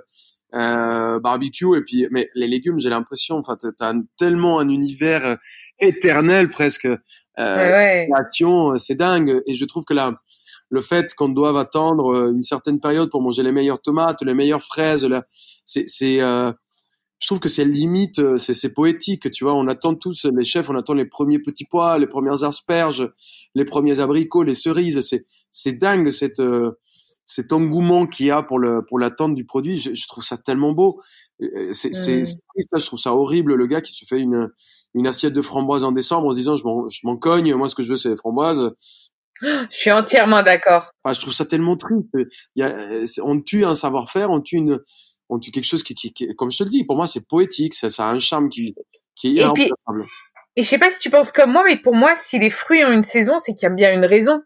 euh, 0.55 1.19
barbecue 1.19 1.75
et 1.75 1.81
puis 1.81 2.07
mais 2.11 2.29
les 2.35 2.47
légumes, 2.47 2.79
j'ai 2.79 2.89
l'impression 2.89 3.37
enfin 3.37 3.57
tu 3.59 3.67
as 3.79 3.93
tellement 4.17 4.59
un 4.59 4.69
univers 4.69 5.25
euh, 5.25 5.35
éternel 5.79 6.49
presque. 6.49 6.87
Euh, 7.39 7.71
ouais. 7.71 8.09
c'est 8.77 8.95
dingue 8.95 9.41
et 9.45 9.53
je 9.53 9.65
trouve 9.65 9.83
que 9.83 9.93
là 9.93 10.13
le 10.69 10.81
fait 10.81 11.13
qu'on 11.15 11.29
doive 11.29 11.57
attendre 11.57 12.13
euh, 12.13 12.31
une 12.31 12.43
certaine 12.43 12.79
période 12.79 13.09
pour 13.09 13.21
manger 13.21 13.43
les 13.43 13.51
meilleures 13.51 13.81
tomates, 13.81 14.21
les 14.21 14.33
meilleures 14.33 14.61
fraises, 14.61 15.05
là, 15.05 15.25
c'est, 15.65 15.85
c'est, 15.87 16.21
euh, 16.21 16.51
je 17.19 17.27
trouve 17.27 17.39
que 17.39 17.49
c'est 17.49 17.65
limite, 17.65 18.19
euh, 18.19 18.37
c'est, 18.37 18.53
c'est 18.53 18.73
poétique, 18.73 19.31
tu 19.31 19.43
vois. 19.43 19.53
On 19.53 19.67
attend 19.67 19.95
tous 19.95 20.25
les 20.25 20.43
chefs, 20.43 20.69
on 20.69 20.75
attend 20.75 20.93
les 20.93 21.05
premiers 21.05 21.39
petits 21.39 21.65
pois, 21.65 21.97
les 21.99 22.07
premières 22.07 22.43
asperges, 22.43 23.09
les 23.55 23.65
premiers 23.65 23.99
abricots, 23.99 24.43
les 24.43 24.55
cerises. 24.55 24.99
C'est, 25.01 25.25
c'est 25.51 25.73
dingue 25.73 26.09
cette, 26.09 26.41
cet 27.25 27.51
engouement 27.53 28.05
qu'il 28.05 28.27
y 28.27 28.31
a 28.31 28.43
pour 28.43 28.59
le, 28.59 28.85
pour 28.85 28.99
l'attente 28.99 29.35
du 29.35 29.45
produit. 29.45 29.77
Je, 29.77 30.07
trouve 30.07 30.23
ça 30.23 30.37
tellement 30.37 30.73
beau. 30.73 31.01
C'est, 31.71 31.93
c'est, 31.93 32.23
je 32.25 32.85
trouve 32.85 32.99
ça 32.99 33.15
horrible 33.15 33.55
le 33.55 33.67
gars 33.67 33.81
qui 33.81 33.93
se 33.93 34.05
fait 34.05 34.19
une, 34.19 34.49
une 34.93 35.07
assiette 35.07 35.33
de 35.33 35.41
framboises 35.41 35.83
en 35.83 35.91
décembre 35.91 36.27
en 36.27 36.31
se 36.31 36.37
disant 36.37 36.55
je 36.55 36.63
m'en, 36.63 36.89
je 36.89 37.01
m'en 37.03 37.17
cogne, 37.17 37.53
moi 37.53 37.69
ce 37.69 37.75
que 37.75 37.83
je 37.83 37.89
veux 37.89 37.95
c'est 37.95 38.09
les 38.09 38.17
framboises. 38.17 38.71
Je 39.41 39.67
suis 39.69 39.91
entièrement 39.91 40.43
d'accord. 40.43 40.91
Enfin, 41.03 41.13
je 41.13 41.19
trouve 41.19 41.33
ça 41.33 41.45
tellement 41.45 41.77
triste. 41.77 42.07
Il 42.13 42.27
y 42.55 42.63
a, 42.63 42.75
on 43.23 43.41
tue 43.41 43.65
un 43.65 43.73
savoir-faire, 43.73 44.31
on 44.31 44.41
tue 44.41 44.57
une, 44.57 44.79
on 45.29 45.39
tue 45.39 45.51
quelque 45.51 45.65
chose 45.65 45.83
qui, 45.83 45.95
qui, 45.95 46.13
qui, 46.13 46.33
comme 46.35 46.51
je 46.51 46.57
te 46.57 46.63
le 46.63 46.69
dis, 46.69 46.85
pour 46.85 46.95
moi, 46.95 47.07
c'est 47.07 47.27
poétique, 47.27 47.73
ça, 47.73 47.89
ça 47.89 48.07
a 48.07 48.11
un 48.11 48.19
charme 48.19 48.49
qui, 48.49 48.75
qui 49.15 49.27
est 49.27 49.41
irremplaçable. 49.41 50.05
Et 50.55 50.63
je 50.63 50.69
sais 50.69 50.79
pas 50.79 50.89
si 50.89 50.99
tu 50.99 51.09
penses 51.09 51.31
comme 51.31 51.51
moi, 51.51 51.63
mais 51.65 51.77
pour 51.77 51.93
moi, 51.93 52.15
si 52.17 52.39
les 52.39 52.49
fruits 52.49 52.83
ont 52.83 52.91
une 52.91 53.03
saison, 53.03 53.37
c'est 53.37 53.53
qu'il 53.53 53.63
y 53.63 53.71
a 53.71 53.75
bien 53.75 53.93
une 53.93 54.05
raison. 54.05 54.41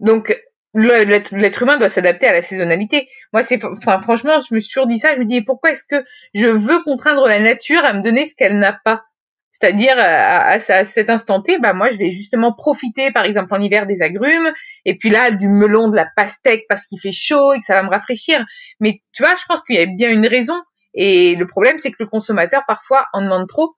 Donc, 0.00 0.36
l'être 0.74 1.62
humain 1.62 1.78
doit 1.78 1.90
s'adapter 1.90 2.26
à 2.26 2.32
la 2.32 2.42
saisonnalité. 2.42 3.08
Moi, 3.32 3.44
c'est, 3.44 3.62
enfin, 3.64 4.00
franchement, 4.02 4.40
je 4.40 4.52
me 4.54 4.60
suis 4.60 4.72
toujours 4.72 4.88
dit 4.88 4.98
ça. 4.98 5.14
Je 5.14 5.20
me 5.20 5.26
dis, 5.26 5.42
pourquoi 5.42 5.70
est-ce 5.70 5.84
que 5.84 6.02
je 6.34 6.48
veux 6.48 6.82
contraindre 6.82 7.28
la 7.28 7.38
nature 7.38 7.84
à 7.84 7.92
me 7.92 8.02
donner 8.02 8.26
ce 8.26 8.34
qu'elle 8.34 8.58
n'a 8.58 8.80
pas? 8.84 9.04
C'est-à-dire 9.52 9.94
à, 9.96 10.48
à, 10.48 10.58
cet 10.58 11.08
instant 11.10 11.40
T, 11.40 11.58
bah 11.58 11.72
moi 11.72 11.92
je 11.92 11.98
vais 11.98 12.10
justement 12.10 12.52
profiter, 12.52 13.12
par 13.12 13.24
exemple 13.24 13.54
en 13.54 13.60
hiver 13.60 13.86
des 13.86 14.02
agrumes, 14.02 14.52
et 14.84 14.96
puis 14.96 15.10
là 15.10 15.30
du 15.30 15.48
melon, 15.48 15.88
de 15.88 15.96
la 15.96 16.06
pastèque 16.16 16.64
parce 16.68 16.86
qu'il 16.86 17.00
fait 17.00 17.12
chaud 17.12 17.52
et 17.52 17.60
que 17.60 17.66
ça 17.66 17.74
va 17.74 17.82
me 17.82 17.90
rafraîchir. 17.90 18.44
Mais 18.80 19.02
tu 19.12 19.22
vois, 19.22 19.34
je 19.36 19.44
pense 19.48 19.62
qu'il 19.62 19.76
y 19.76 19.78
a 19.78 19.86
bien 19.86 20.10
une 20.10 20.26
raison. 20.26 20.60
Et 20.94 21.36
le 21.36 21.46
problème, 21.46 21.78
c'est 21.78 21.90
que 21.90 21.96
le 22.00 22.06
consommateur 22.06 22.62
parfois 22.66 23.06
en 23.12 23.22
demande 23.22 23.48
trop. 23.48 23.74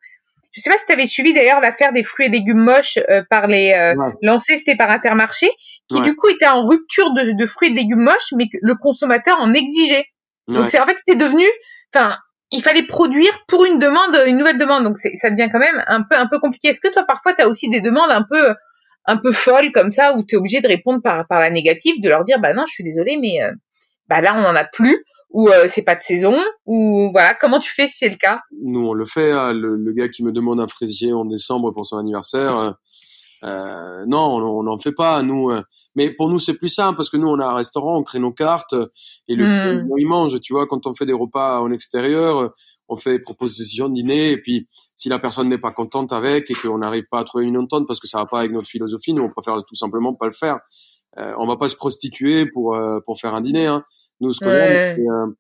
Je 0.53 0.61
sais 0.61 0.71
pas 0.71 0.79
si 0.79 0.87
tu 0.87 0.93
avais 0.93 1.07
suivi 1.07 1.35
d'ailleurs 1.35 1.61
l'affaire 1.61 1.93
des 1.93 2.05
fruits 2.05 2.27
et 2.27 2.29
légumes 2.29 2.65
moches 2.65 2.99
euh, 3.11 3.23
par 3.29 3.49
les 3.49 3.73
euh, 3.73 3.95
lancés, 4.23 4.59
c'était 4.59 4.77
par 4.77 4.91
Intermarché, 4.91 5.51
qui 5.89 6.01
du 6.01 6.15
coup 6.15 6.29
était 6.29 6.47
en 6.47 6.67
rupture 6.67 7.13
de, 7.13 7.33
de, 7.37 7.47
fruits 7.47 7.69
et 7.69 7.73
de 7.73 7.77
légumes 7.77 8.05
moches, 8.05 8.33
mais 8.37 8.49
que 8.49 8.57
le 8.63 8.75
consommateur 8.77 9.39
en 9.41 9.53
exigeait. 9.53 10.07
Donc 10.49 10.69
c'est 10.69 10.79
en 10.79 10.87
fait 10.87 10.97
c'était 10.99 11.19
devenu, 11.19 11.47
enfin 11.93 12.19
il 12.55 12.63
fallait 12.63 12.85
produire 12.85 13.33
pour 13.49 13.65
une 13.65 13.79
demande, 13.79 14.17
une 14.27 14.39
nouvelle 14.39 14.59
demande. 14.59 14.85
Donc 14.85 14.97
ça 14.99 15.31
devient 15.31 15.49
quand 15.51 15.59
même 15.59 15.83
un 15.87 16.03
peu 16.03 16.17
un 16.17 16.27
peu 16.27 16.39
compliqué. 16.39 16.69
Est-ce 16.69 16.81
que 16.81 16.93
toi 16.93 17.05
parfois 17.05 17.35
tu 17.35 17.43
as 17.43 17.49
aussi 17.49 17.69
des 17.69 17.81
demandes 17.81 18.11
un 18.11 18.23
peu 18.23 18.55
un 19.07 19.17
peu 19.17 19.33
folles 19.33 19.73
comme 19.73 19.93
ça 19.93 20.17
où 20.17 20.25
tu 20.25 20.37
es 20.37 20.39
obligé 20.39 20.61
de 20.61 20.69
répondre 20.69 21.03
par 21.03 21.27
par 21.27 21.41
la 21.41 21.51
négative, 21.51 22.01
de 22.01 22.09
leur 22.09 22.25
dire 22.25 22.39
bah 22.41 22.55
non, 22.55 22.65
je 22.67 22.73
suis 22.73 22.85
désolé 22.85 23.19
mais 23.21 23.43
euh, 23.43 23.51
bah 24.09 24.21
là 24.21 24.35
on 24.37 24.45
en 24.45 24.55
a 24.55 24.65
plus 24.65 25.05
ou 25.31 25.49
euh, 25.49 25.67
c'est 25.69 25.83
pas 25.83 25.97
de 25.97 26.03
saison 26.05 26.37
ou 26.65 27.11
voilà, 27.13 27.35
comment 27.35 27.59
tu 27.59 27.73
fais 27.73 27.89
si 27.89 27.99
c'est 27.99 28.09
le 28.09 28.17
cas? 28.17 28.41
Nous 28.63 28.87
on 28.87 28.95
le 28.95 29.05
fait, 29.05 29.33
hein. 29.33 29.53
le, 29.53 29.75
le, 29.75 29.93
gars 29.93 30.09
qui 30.09 30.23
me 30.23 30.31
demande 30.31 30.61
un 30.61 30.69
fraisier 30.69 31.13
en 31.13 31.25
décembre 31.25 31.73
pour 31.73 31.85
son 31.85 31.99
anniversaire 31.99 32.77
euh, 33.45 33.95
euh, 34.05 34.07
non, 34.07 34.37
on 34.37 34.63
n'en 34.63 34.79
fait 34.79 34.93
pas, 34.93 35.23
nous. 35.23 35.51
Euh. 35.51 35.63
mais 35.95 36.11
pour 36.11 36.29
nous, 36.29 36.39
c'est 36.39 36.59
plus 36.59 36.69
simple 36.69 36.97
parce 36.97 37.11
que 37.11 37.17
nous, 37.17 37.29
on 37.29 37.39
a 37.39 37.47
un 37.47 37.55
restaurant, 37.55 37.99
on 37.99 38.03
crée 38.03 38.19
nos 38.19 38.33
cartes 38.33 38.75
euh, 38.75 38.87
et 39.29 39.35
le 39.35 39.45
mmh. 39.45 39.89
il 39.99 40.07
mange. 40.07 40.41
Tu 40.41 40.53
vois, 40.53 40.67
quand 40.67 40.87
on 40.87 40.95
fait 40.95 41.07
des 41.07 41.13
repas 41.13 41.61
en 41.61 41.71
extérieur, 41.73 42.53
on 42.89 42.97
fait 42.97 43.19
proposition 43.19 43.89
de 43.89 43.95
dîner 43.95 44.31
et 44.31 44.41
puis 44.41 44.69
si 44.97 45.09
la 45.09 45.19
personne 45.19 45.49
n'est 45.49 45.59
pas 45.59 45.73
contente 45.73 46.13
avec 46.13 46.51
et 46.51 46.55
qu'on 46.55 46.79
n'arrive 46.79 47.05
pas 47.11 47.21
à 47.21 47.25
trouver 47.25 47.47
une 47.47 47.59
entente 47.59 47.87
parce 47.87 48.01
que 48.01 48.07
ça 48.07 48.19
va 48.19 48.27
pas 48.27 48.41
avec 48.41 48.53
notre 48.53 48.69
philosophie, 48.69 49.15
nous, 49.15 49.23
on 49.23 49.31
préfère 49.31 49.57
tout 49.67 49.77
simplement 49.77 50.15
pas 50.15 50.27
le 50.27 50.33
faire. 50.33 50.61
Euh, 51.19 51.33
on 51.39 51.47
va 51.47 51.57
pas 51.57 51.69
se 51.69 51.77
prostituer 51.77 52.47
pour 52.47 52.77
pour 53.05 53.21
faire 53.21 53.35
un 53.35 53.41
dîner. 53.41 53.67
Hein. 53.67 53.85
Nous, 54.21 54.33
ce 54.33 54.41
qu'on 54.41 55.35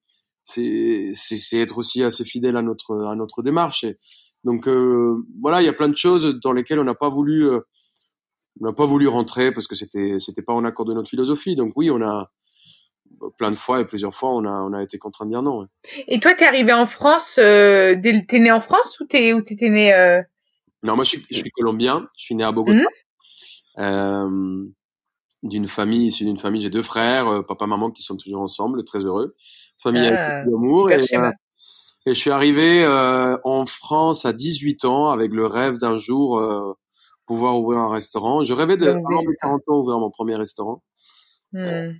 c'est 0.47 1.11
c'est 1.15 1.59
être 1.59 1.79
aussi 1.79 2.03
assez 2.03 2.25
fidèle 2.25 2.57
à 2.57 2.63
notre 2.63 3.05
à 3.07 3.15
notre 3.15 3.43
démarche. 3.43 3.85
Et 3.85 3.99
donc 4.45 4.69
voilà, 5.41 5.63
il 5.63 5.65
y 5.65 5.69
a 5.69 5.73
plein 5.73 5.89
de 5.89 5.97
choses 5.97 6.39
dans 6.43 6.53
lesquelles 6.53 6.79
on 6.79 6.85
n'a 6.85 6.95
pas 6.95 7.09
voulu 7.09 7.51
on 8.61 8.67
n'a 8.67 8.73
pas 8.73 8.87
voulu 8.87 9.09
rentrer 9.09 9.53
parce 9.53 9.67
que 9.67 9.75
c'était 9.75 10.19
c'était 10.19 10.43
pas 10.43 10.53
en 10.53 10.65
accord 10.65 10.85
de 10.85 10.95
notre 10.95 11.11
philosophie. 11.11 11.57
Donc 11.57 11.73
oui, 11.77 11.91
on 11.91 12.03
a 12.03 12.31
plein 13.39 13.51
de 13.51 13.57
fois 13.57 13.81
et 13.81 13.85
plusieurs 13.85 14.15
fois 14.15 14.31
on 14.35 14.45
a 14.45 14.63
on 14.63 14.73
a 14.73 14.83
été 14.83 14.99
contraint 14.99 15.27
de 15.27 15.31
dire 15.31 15.43
non. 15.43 15.67
Et 16.09 16.21
toi, 16.21 16.35
t'es 16.35 16.47
arrivé 16.47 16.73
en 16.73 16.87
France, 16.87 17.37
euh, 17.39 17.97
t'es 18.01 18.39
né 18.39 18.51
en 18.51 18.61
France 18.61 19.01
ou 19.01 19.07
t'es 19.07 19.33
ou 19.33 19.43
t'étais 19.43 19.71
né 19.71 19.95
euh... 19.95 20.23
Non, 20.83 20.97
moi 20.97 21.05
je 21.05 21.11
suis, 21.11 21.27
je 21.31 21.37
suis 21.37 21.51
colombien. 21.51 22.07
Je 22.17 22.25
suis 22.25 22.35
né 22.35 22.45
à 22.45 22.53
Bogota. 22.53 22.79
Mhm. 22.79 22.87
Euh, 23.79 24.65
d'une 25.43 25.67
famille 25.67 26.07
issue 26.07 26.25
d'une 26.25 26.39
famille, 26.39 26.61
j'ai 26.61 26.71
deux 26.71 26.83
frères, 26.83 27.27
euh, 27.29 27.43
papa 27.43 27.67
maman 27.67 27.91
qui 27.91 28.03
sont 28.03 28.17
toujours 28.17 28.41
ensemble, 28.41 28.85
très 28.85 29.01
heureux. 29.01 29.35
Famille 29.79 30.07
ah, 30.07 30.39
avec 30.39 30.51
d'amour 30.51 30.91
et, 30.91 31.01
euh, 31.15 31.31
et 32.07 32.15
je 32.15 32.19
suis 32.19 32.31
arrivé 32.31 32.87
en 33.45 33.67
France 33.67 34.25
à 34.25 34.33
18 34.33 34.85
ans 34.85 35.11
avec 35.11 35.33
le 35.33 35.47
rêve 35.47 35.79
d'un 35.79 35.97
jour 35.97 36.39
pouvoir 37.27 37.59
ouvrir 37.59 37.81
un 37.81 37.91
restaurant. 37.91 38.43
Je 38.43 38.53
rêvais 38.53 38.77
de, 38.77 38.89
avant 38.89 39.23
40 39.41 39.63
ans, 39.69 39.79
ouvrir 39.79 39.99
mon 39.99 40.11
premier 40.11 40.37
restaurant. 40.37 40.83
Hmm. 41.53 41.61
Euh, 41.63 41.93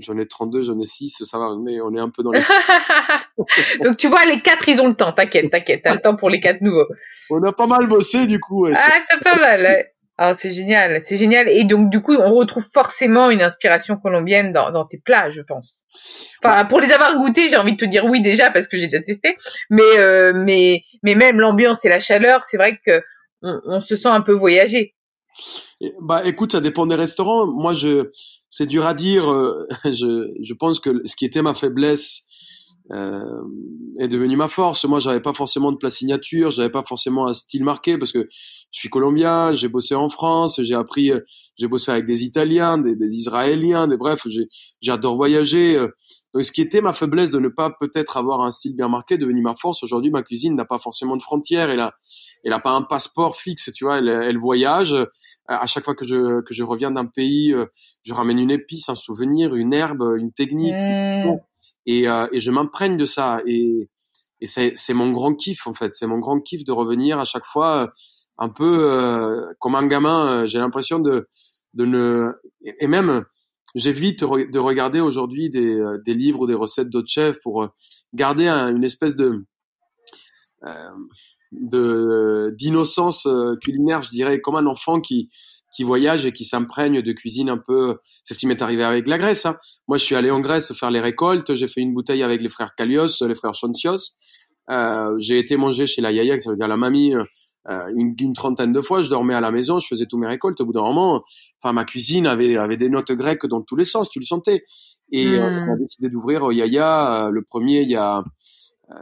j'en 0.00 0.18
ai 0.18 0.26
32, 0.26 0.64
j'en 0.64 0.78
ai 0.78 0.84
6, 0.84 1.24
ça 1.24 1.38
va, 1.38 1.46
on 1.46 1.66
est, 1.66 1.80
on 1.80 1.94
est 1.94 2.00
un 2.00 2.10
peu 2.10 2.22
dans 2.22 2.30
les... 2.30 2.42
Donc 3.82 3.96
tu 3.96 4.06
vois, 4.06 4.26
les 4.26 4.42
quatre, 4.42 4.68
ils 4.68 4.82
ont 4.82 4.88
le 4.88 4.94
temps. 4.94 5.12
T'inquiète, 5.12 5.50
t'inquiète, 5.50 5.80
t'as 5.82 5.94
le 5.94 6.00
temps 6.00 6.14
pour 6.14 6.28
les 6.28 6.40
quatre 6.40 6.60
nouveaux. 6.60 6.86
On 7.30 7.42
a 7.42 7.52
pas 7.52 7.66
mal 7.66 7.86
bossé 7.86 8.26
du 8.26 8.38
coup. 8.38 8.66
ah, 8.66 8.74
c'est 8.74 9.24
pas 9.24 9.36
mal. 9.36 9.62
Ouais. 9.62 9.94
Ah, 10.20 10.34
c'est 10.36 10.50
génial, 10.50 11.00
c'est 11.04 11.16
génial. 11.16 11.48
Et 11.48 11.62
donc, 11.62 11.90
du 11.90 12.02
coup, 12.02 12.16
on 12.16 12.34
retrouve 12.34 12.66
forcément 12.74 13.30
une 13.30 13.40
inspiration 13.40 13.96
colombienne 13.96 14.52
dans, 14.52 14.72
dans 14.72 14.84
tes 14.84 14.98
plats, 14.98 15.30
je 15.30 15.42
pense. 15.42 15.84
Enfin, 16.42 16.64
pour 16.64 16.80
les 16.80 16.92
avoir 16.92 17.16
goûtés, 17.16 17.48
j'ai 17.48 17.56
envie 17.56 17.76
de 17.76 17.76
te 17.76 17.84
dire 17.84 18.04
oui 18.04 18.20
déjà 18.20 18.50
parce 18.50 18.66
que 18.66 18.76
j'ai 18.76 18.88
déjà 18.88 19.00
testé. 19.00 19.36
Mais, 19.70 19.96
euh, 19.96 20.32
mais, 20.34 20.82
mais 21.04 21.14
même 21.14 21.38
l'ambiance 21.38 21.84
et 21.84 21.88
la 21.88 22.00
chaleur, 22.00 22.44
c'est 22.46 22.56
vrai 22.56 22.80
que 22.84 23.00
on, 23.42 23.60
on, 23.64 23.80
se 23.80 23.96
sent 23.96 24.08
un 24.08 24.20
peu 24.20 24.32
voyager. 24.32 24.94
Bah, 26.00 26.24
écoute, 26.24 26.52
ça 26.52 26.60
dépend 26.60 26.86
des 26.86 26.94
restaurants. 26.94 27.46
Moi, 27.46 27.74
je, 27.74 28.10
c'est 28.48 28.66
dur 28.66 28.86
à 28.86 28.94
dire. 28.94 29.30
Euh, 29.30 29.66
je, 29.84 30.32
je 30.40 30.54
pense 30.54 30.80
que 30.80 31.02
ce 31.04 31.16
qui 31.16 31.24
était 31.24 31.42
ma 31.42 31.54
faiblesse 31.54 32.22
euh, 32.90 33.42
est 33.98 34.08
devenu 34.08 34.36
ma 34.36 34.48
force. 34.48 34.84
Moi, 34.84 34.98
j'avais 34.98 35.20
pas 35.20 35.34
forcément 35.34 35.72
de 35.72 35.76
plat 35.76 35.90
signature, 35.90 36.50
j'avais 36.50 36.70
pas 36.70 36.82
forcément 36.82 37.26
un 37.28 37.32
style 37.32 37.62
marqué 37.62 37.98
parce 37.98 38.12
que 38.12 38.26
je 38.30 38.78
suis 38.78 38.88
colombien, 38.88 39.52
j'ai 39.52 39.68
bossé 39.68 39.94
en 39.94 40.08
France, 40.08 40.60
j'ai 40.62 40.74
appris, 40.74 41.12
euh, 41.12 41.20
j'ai 41.56 41.68
bossé 41.68 41.90
avec 41.90 42.06
des 42.06 42.24
Italiens, 42.24 42.78
des, 42.78 42.96
des 42.96 43.14
Israéliens, 43.14 43.88
des 43.88 43.96
bref, 43.96 44.26
j'adore 44.80 45.16
voyager. 45.16 45.86
Euh. 46.34 46.38
Donc, 46.38 46.44
ce 46.44 46.52
qui 46.52 46.60
était 46.60 46.80
ma 46.80 46.92
faiblesse 46.92 47.30
de 47.30 47.38
ne 47.38 47.48
pas 47.48 47.70
peut-être 47.70 48.16
avoir 48.16 48.42
un 48.42 48.50
style 48.50 48.76
bien 48.76 48.88
marqué, 48.88 49.18
devenu 49.18 49.42
ma 49.42 49.54
force. 49.54 49.82
Aujourd'hui, 49.82 50.10
ma 50.10 50.22
cuisine 50.22 50.54
n'a 50.54 50.64
pas 50.64 50.78
forcément 50.78 51.16
de 51.16 51.22
frontières. 51.22 51.70
Elle 51.70 51.80
a, 51.80 51.94
elle 52.44 52.52
a 52.52 52.60
pas 52.60 52.70
un 52.70 52.82
passeport 52.82 53.36
fixe, 53.36 53.70
tu 53.72 53.84
vois. 53.84 53.98
Elle, 53.98 54.08
elle 54.08 54.38
voyage. 54.38 54.94
À 55.46 55.66
chaque 55.66 55.84
fois 55.84 55.94
que 55.94 56.06
je 56.06 56.42
que 56.42 56.52
je 56.52 56.62
reviens 56.62 56.90
d'un 56.90 57.06
pays, 57.06 57.54
je 58.02 58.12
ramène 58.12 58.38
une 58.38 58.50
épice, 58.50 58.88
un 58.90 58.94
souvenir, 58.94 59.54
une 59.54 59.72
herbe, 59.72 60.16
une 60.18 60.32
technique. 60.32 60.74
Mmh 60.74 61.38
et, 61.88 62.06
euh, 62.06 62.28
et 62.32 62.38
je 62.38 62.50
m'imprègne 62.50 62.96
de 62.96 63.06
ça 63.06 63.40
et, 63.46 63.88
et 64.40 64.46
c'est, 64.46 64.72
c'est 64.76 64.94
mon 64.94 65.10
grand 65.10 65.34
kiff 65.34 65.66
en 65.66 65.72
fait 65.72 65.92
c'est 65.92 66.06
mon 66.06 66.18
grand 66.18 66.40
kiff 66.40 66.62
de 66.64 66.70
revenir 66.70 67.18
à 67.18 67.24
chaque 67.24 67.46
fois 67.46 67.82
euh, 67.82 67.86
un 68.36 68.50
peu 68.50 68.90
euh, 68.92 69.52
comme 69.58 69.74
un 69.74 69.86
gamin 69.86 70.44
j'ai 70.44 70.58
l'impression 70.58 71.00
de 71.00 71.28
de 71.74 71.84
ne 71.86 72.32
et 72.62 72.86
même 72.86 73.24
j'évite 73.74 74.20
de 74.20 74.58
regarder 74.58 75.00
aujourd'hui 75.00 75.50
des, 75.50 75.80
des 76.04 76.14
livres 76.14 76.40
ou 76.40 76.46
des 76.46 76.54
recettes 76.54 76.90
d'autres 76.90 77.10
chefs 77.10 77.38
pour 77.42 77.68
garder 78.14 78.48
une 78.48 78.84
espèce 78.84 79.16
de 79.16 79.44
de 81.52 82.54
d'innocence 82.58 83.26
culinaire 83.62 84.02
je 84.02 84.10
dirais 84.10 84.40
comme 84.40 84.56
un 84.56 84.66
enfant 84.66 85.00
qui 85.00 85.30
qui 85.72 85.84
voyage 85.84 86.26
et 86.26 86.32
qui 86.32 86.44
s'imprègne 86.44 87.02
de 87.02 87.12
cuisine 87.12 87.48
un 87.50 87.58
peu. 87.58 87.98
C'est 88.24 88.34
ce 88.34 88.38
qui 88.38 88.46
m'est 88.46 88.62
arrivé 88.62 88.84
avec 88.84 89.06
la 89.06 89.18
Grèce. 89.18 89.46
Hein. 89.46 89.56
Moi, 89.86 89.98
je 89.98 90.04
suis 90.04 90.14
allé 90.14 90.30
en 90.30 90.40
Grèce 90.40 90.72
faire 90.72 90.90
les 90.90 91.00
récoltes. 91.00 91.54
J'ai 91.54 91.68
fait 91.68 91.80
une 91.80 91.94
bouteille 91.94 92.22
avec 92.22 92.40
les 92.40 92.48
frères 92.48 92.74
Kalios, 92.74 93.26
les 93.26 93.34
frères 93.34 93.54
Chontios. 93.54 94.14
Euh, 94.70 95.14
j'ai 95.18 95.38
été 95.38 95.56
manger 95.56 95.86
chez 95.86 96.02
la 96.02 96.12
Yaya, 96.12 96.38
ça 96.40 96.50
veut 96.50 96.56
dire 96.56 96.68
la 96.68 96.76
mamie, 96.76 97.14
euh, 97.14 97.92
une, 97.96 98.14
une, 98.20 98.32
trentaine 98.32 98.72
de 98.72 98.80
fois. 98.80 99.02
Je 99.02 99.10
dormais 99.10 99.34
à 99.34 99.40
la 99.40 99.50
maison, 99.50 99.78
je 99.78 99.86
faisais 99.86 100.06
tous 100.06 100.18
mes 100.18 100.26
récoltes. 100.26 100.60
Au 100.60 100.66
bout 100.66 100.72
d'un 100.72 100.82
moment, 100.82 101.22
enfin, 101.62 101.72
ma 101.72 101.84
cuisine 101.84 102.26
avait, 102.26 102.56
avait 102.56 102.76
des 102.76 102.88
notes 102.88 103.12
grecques 103.12 103.46
dans 103.46 103.62
tous 103.62 103.76
les 103.76 103.84
sens, 103.84 104.08
tu 104.08 104.18
le 104.18 104.24
sentais. 104.24 104.64
Et 105.10 105.26
hmm. 105.26 105.68
on 105.68 105.72
a 105.72 105.76
décidé 105.76 106.10
d'ouvrir 106.10 106.52
Yaya, 106.52 107.26
euh, 107.26 107.30
le 107.30 107.42
premier 107.42 107.80
il 107.80 107.90
y 107.90 107.96
a 107.96 108.22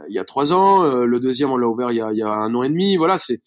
il 0.09 0.13
y 0.13 0.19
a 0.19 0.25
trois 0.25 0.51
ans, 0.51 0.83
le 0.83 1.17
deuxième 1.17 1.49
on 1.49 1.55
l'a 1.55 1.65
ouvert 1.65 1.93
il 1.93 1.95
y 1.95 2.01
a, 2.01 2.11
il 2.11 2.17
y 2.17 2.21
a 2.21 2.29
un 2.29 2.53
an 2.55 2.61
et 2.61 2.67
demi. 2.67 2.97
Voilà, 2.97 3.17
c'est 3.17 3.39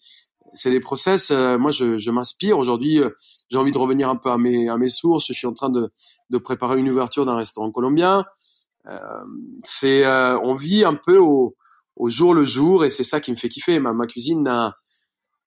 c'est 0.53 0.71
des 0.71 0.79
process. 0.79 1.31
Euh, 1.31 1.57
moi, 1.57 1.71
je, 1.71 1.97
je 1.97 2.11
m'inspire. 2.11 2.57
Aujourd'hui, 2.57 3.01
euh, 3.01 3.09
j'ai 3.49 3.57
envie 3.57 3.71
de 3.71 3.77
revenir 3.77 4.09
un 4.09 4.15
peu 4.15 4.29
à 4.29 4.37
mes, 4.37 4.69
à 4.69 4.77
mes 4.77 4.89
sources. 4.89 5.27
Je 5.27 5.33
suis 5.33 5.47
en 5.47 5.53
train 5.53 5.69
de, 5.69 5.91
de 6.29 6.37
préparer 6.37 6.77
une 6.77 6.89
ouverture 6.89 7.25
d'un 7.25 7.35
restaurant 7.35 7.71
colombien. 7.71 8.25
Euh, 8.87 8.97
c'est, 9.63 10.05
euh, 10.05 10.39
on 10.39 10.53
vit 10.53 10.83
un 10.83 10.95
peu 10.95 11.17
au, 11.17 11.55
au 12.01 12.09
jour 12.09 12.33
le 12.33 12.45
jour 12.45 12.83
et 12.83 12.89
c'est 12.89 13.03
ça 13.03 13.21
qui 13.21 13.31
me 13.31 13.37
fait 13.37 13.47
kiffer. 13.47 13.79
Ma, 13.79 13.93
ma 13.93 14.07
cuisine 14.07 14.41
n'a, 14.41 14.75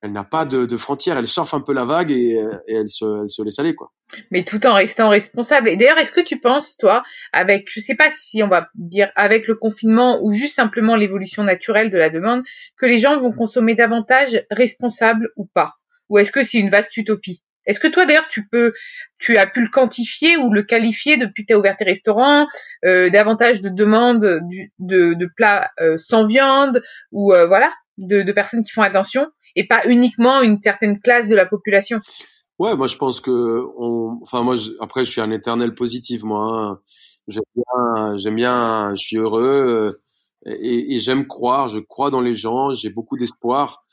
elle 0.00 0.12
n'a 0.12 0.22
pas 0.22 0.44
de, 0.44 0.76
frontières, 0.76 1.18
elle 1.18 1.26
surfe 1.26 1.52
un 1.52 1.60
peu 1.60 1.72
la 1.72 1.84
vague 1.84 2.12
et, 2.12 2.38
et 2.68 2.74
elle, 2.74 2.88
se, 2.88 3.22
elle, 3.22 3.30
se, 3.30 3.42
laisse 3.42 3.58
aller 3.58 3.74
quoi. 3.74 3.90
Mais 4.30 4.44
tout 4.44 4.64
en 4.64 4.74
restant 4.74 5.08
responsable. 5.08 5.68
Et 5.68 5.76
d'ailleurs, 5.76 5.98
est-ce 5.98 6.12
que 6.12 6.20
tu 6.20 6.38
penses, 6.38 6.76
toi, 6.76 7.02
avec, 7.32 7.68
je 7.70 7.80
sais 7.80 7.96
pas 7.96 8.10
si 8.14 8.42
on 8.42 8.48
va 8.48 8.68
dire 8.76 9.10
avec 9.16 9.48
le 9.48 9.56
confinement 9.56 10.20
ou 10.22 10.32
juste 10.32 10.54
simplement 10.54 10.94
l'évolution 10.94 11.42
naturelle 11.42 11.90
de 11.90 11.98
la 11.98 12.10
demande, 12.10 12.44
que 12.78 12.86
les 12.86 13.00
gens 13.00 13.20
vont 13.20 13.32
consommer 13.32 13.74
davantage 13.74 14.44
responsables 14.50 15.30
ou 15.36 15.46
pas? 15.46 15.74
Ou 16.08 16.18
est-ce 16.18 16.30
que 16.30 16.44
c'est 16.44 16.58
une 16.58 16.70
vaste 16.70 16.96
utopie? 16.96 17.42
Est-ce 17.66 17.80
que 17.80 17.88
toi 17.88 18.06
d'ailleurs 18.06 18.28
tu 18.28 18.46
peux, 18.46 18.72
tu 19.18 19.36
as 19.36 19.46
pu 19.46 19.62
le 19.62 19.68
quantifier 19.68 20.36
ou 20.36 20.52
le 20.52 20.62
qualifier 20.62 21.16
depuis 21.16 21.44
que 21.44 21.48
tu 21.48 21.54
as 21.54 21.58
ouvert 21.58 21.76
tes 21.76 21.84
restaurants, 21.84 22.46
euh, 22.84 23.10
davantage 23.10 23.60
de 23.62 23.68
demandes 23.68 24.40
de, 24.78 25.14
de 25.14 25.30
plats 25.36 25.70
euh, 25.80 25.96
sans 25.98 26.26
viande 26.26 26.82
ou 27.12 27.32
euh, 27.32 27.46
voilà, 27.46 27.72
de, 27.98 28.30
personnes 28.32 28.64
qui 28.64 28.72
font 28.72 28.82
attention 28.82 29.26
et 29.56 29.66
pas 29.66 29.86
uniquement 29.86 30.42
une 30.42 30.60
certaine 30.60 31.00
classe 31.00 31.28
de 31.28 31.36
la 31.36 31.46
population? 31.46 32.00
Ouais, 32.58 32.76
moi 32.76 32.86
je 32.86 32.96
pense 32.96 33.20
que 33.20 33.64
on, 33.78 34.18
enfin 34.22 34.42
moi 34.42 34.56
je, 34.56 34.70
après 34.80 35.04
je 35.04 35.10
suis 35.10 35.20
un 35.20 35.30
éternel 35.30 35.74
positif 35.74 36.22
moi. 36.22 36.46
Hein. 36.52 36.80
J'aime 37.26 37.42
bien, 37.54 38.16
j'aime 38.18 38.34
bien, 38.34 38.90
je 38.94 39.02
suis 39.02 39.16
heureux 39.16 39.92
euh, 39.92 39.98
et, 40.46 40.94
et 40.94 40.98
j'aime 40.98 41.26
croire, 41.26 41.68
je 41.68 41.80
crois 41.80 42.10
dans 42.10 42.20
les 42.20 42.34
gens, 42.34 42.72
j'ai 42.72 42.90
beaucoup 42.90 43.16
d'espoir 43.16 43.84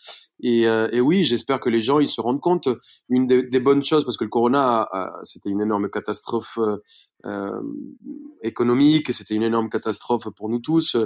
et, 0.43 0.67
euh, 0.67 0.89
et, 0.91 1.01
oui, 1.01 1.23
j'espère 1.23 1.59
que 1.59 1.69
les 1.69 1.81
gens 1.81 1.99
ils 1.99 2.07
se 2.07 2.19
rendent 2.19 2.41
compte 2.41 2.67
une 3.09 3.27
des, 3.27 3.43
des 3.43 3.59
bonnes 3.59 3.83
choses 3.83 4.03
parce 4.03 4.17
que 4.17 4.23
le 4.23 4.29
corona 4.29 4.89
c'était 5.23 5.49
une 5.49 5.61
énorme 5.61 5.89
catastrophe 5.89 6.57
euh, 6.57 6.77
euh 7.25 7.61
économique, 8.41 9.13
c'était 9.13 9.35
une 9.35 9.43
énorme 9.43 9.69
catastrophe 9.69 10.29
pour 10.35 10.49
nous 10.49 10.59
tous, 10.59 10.97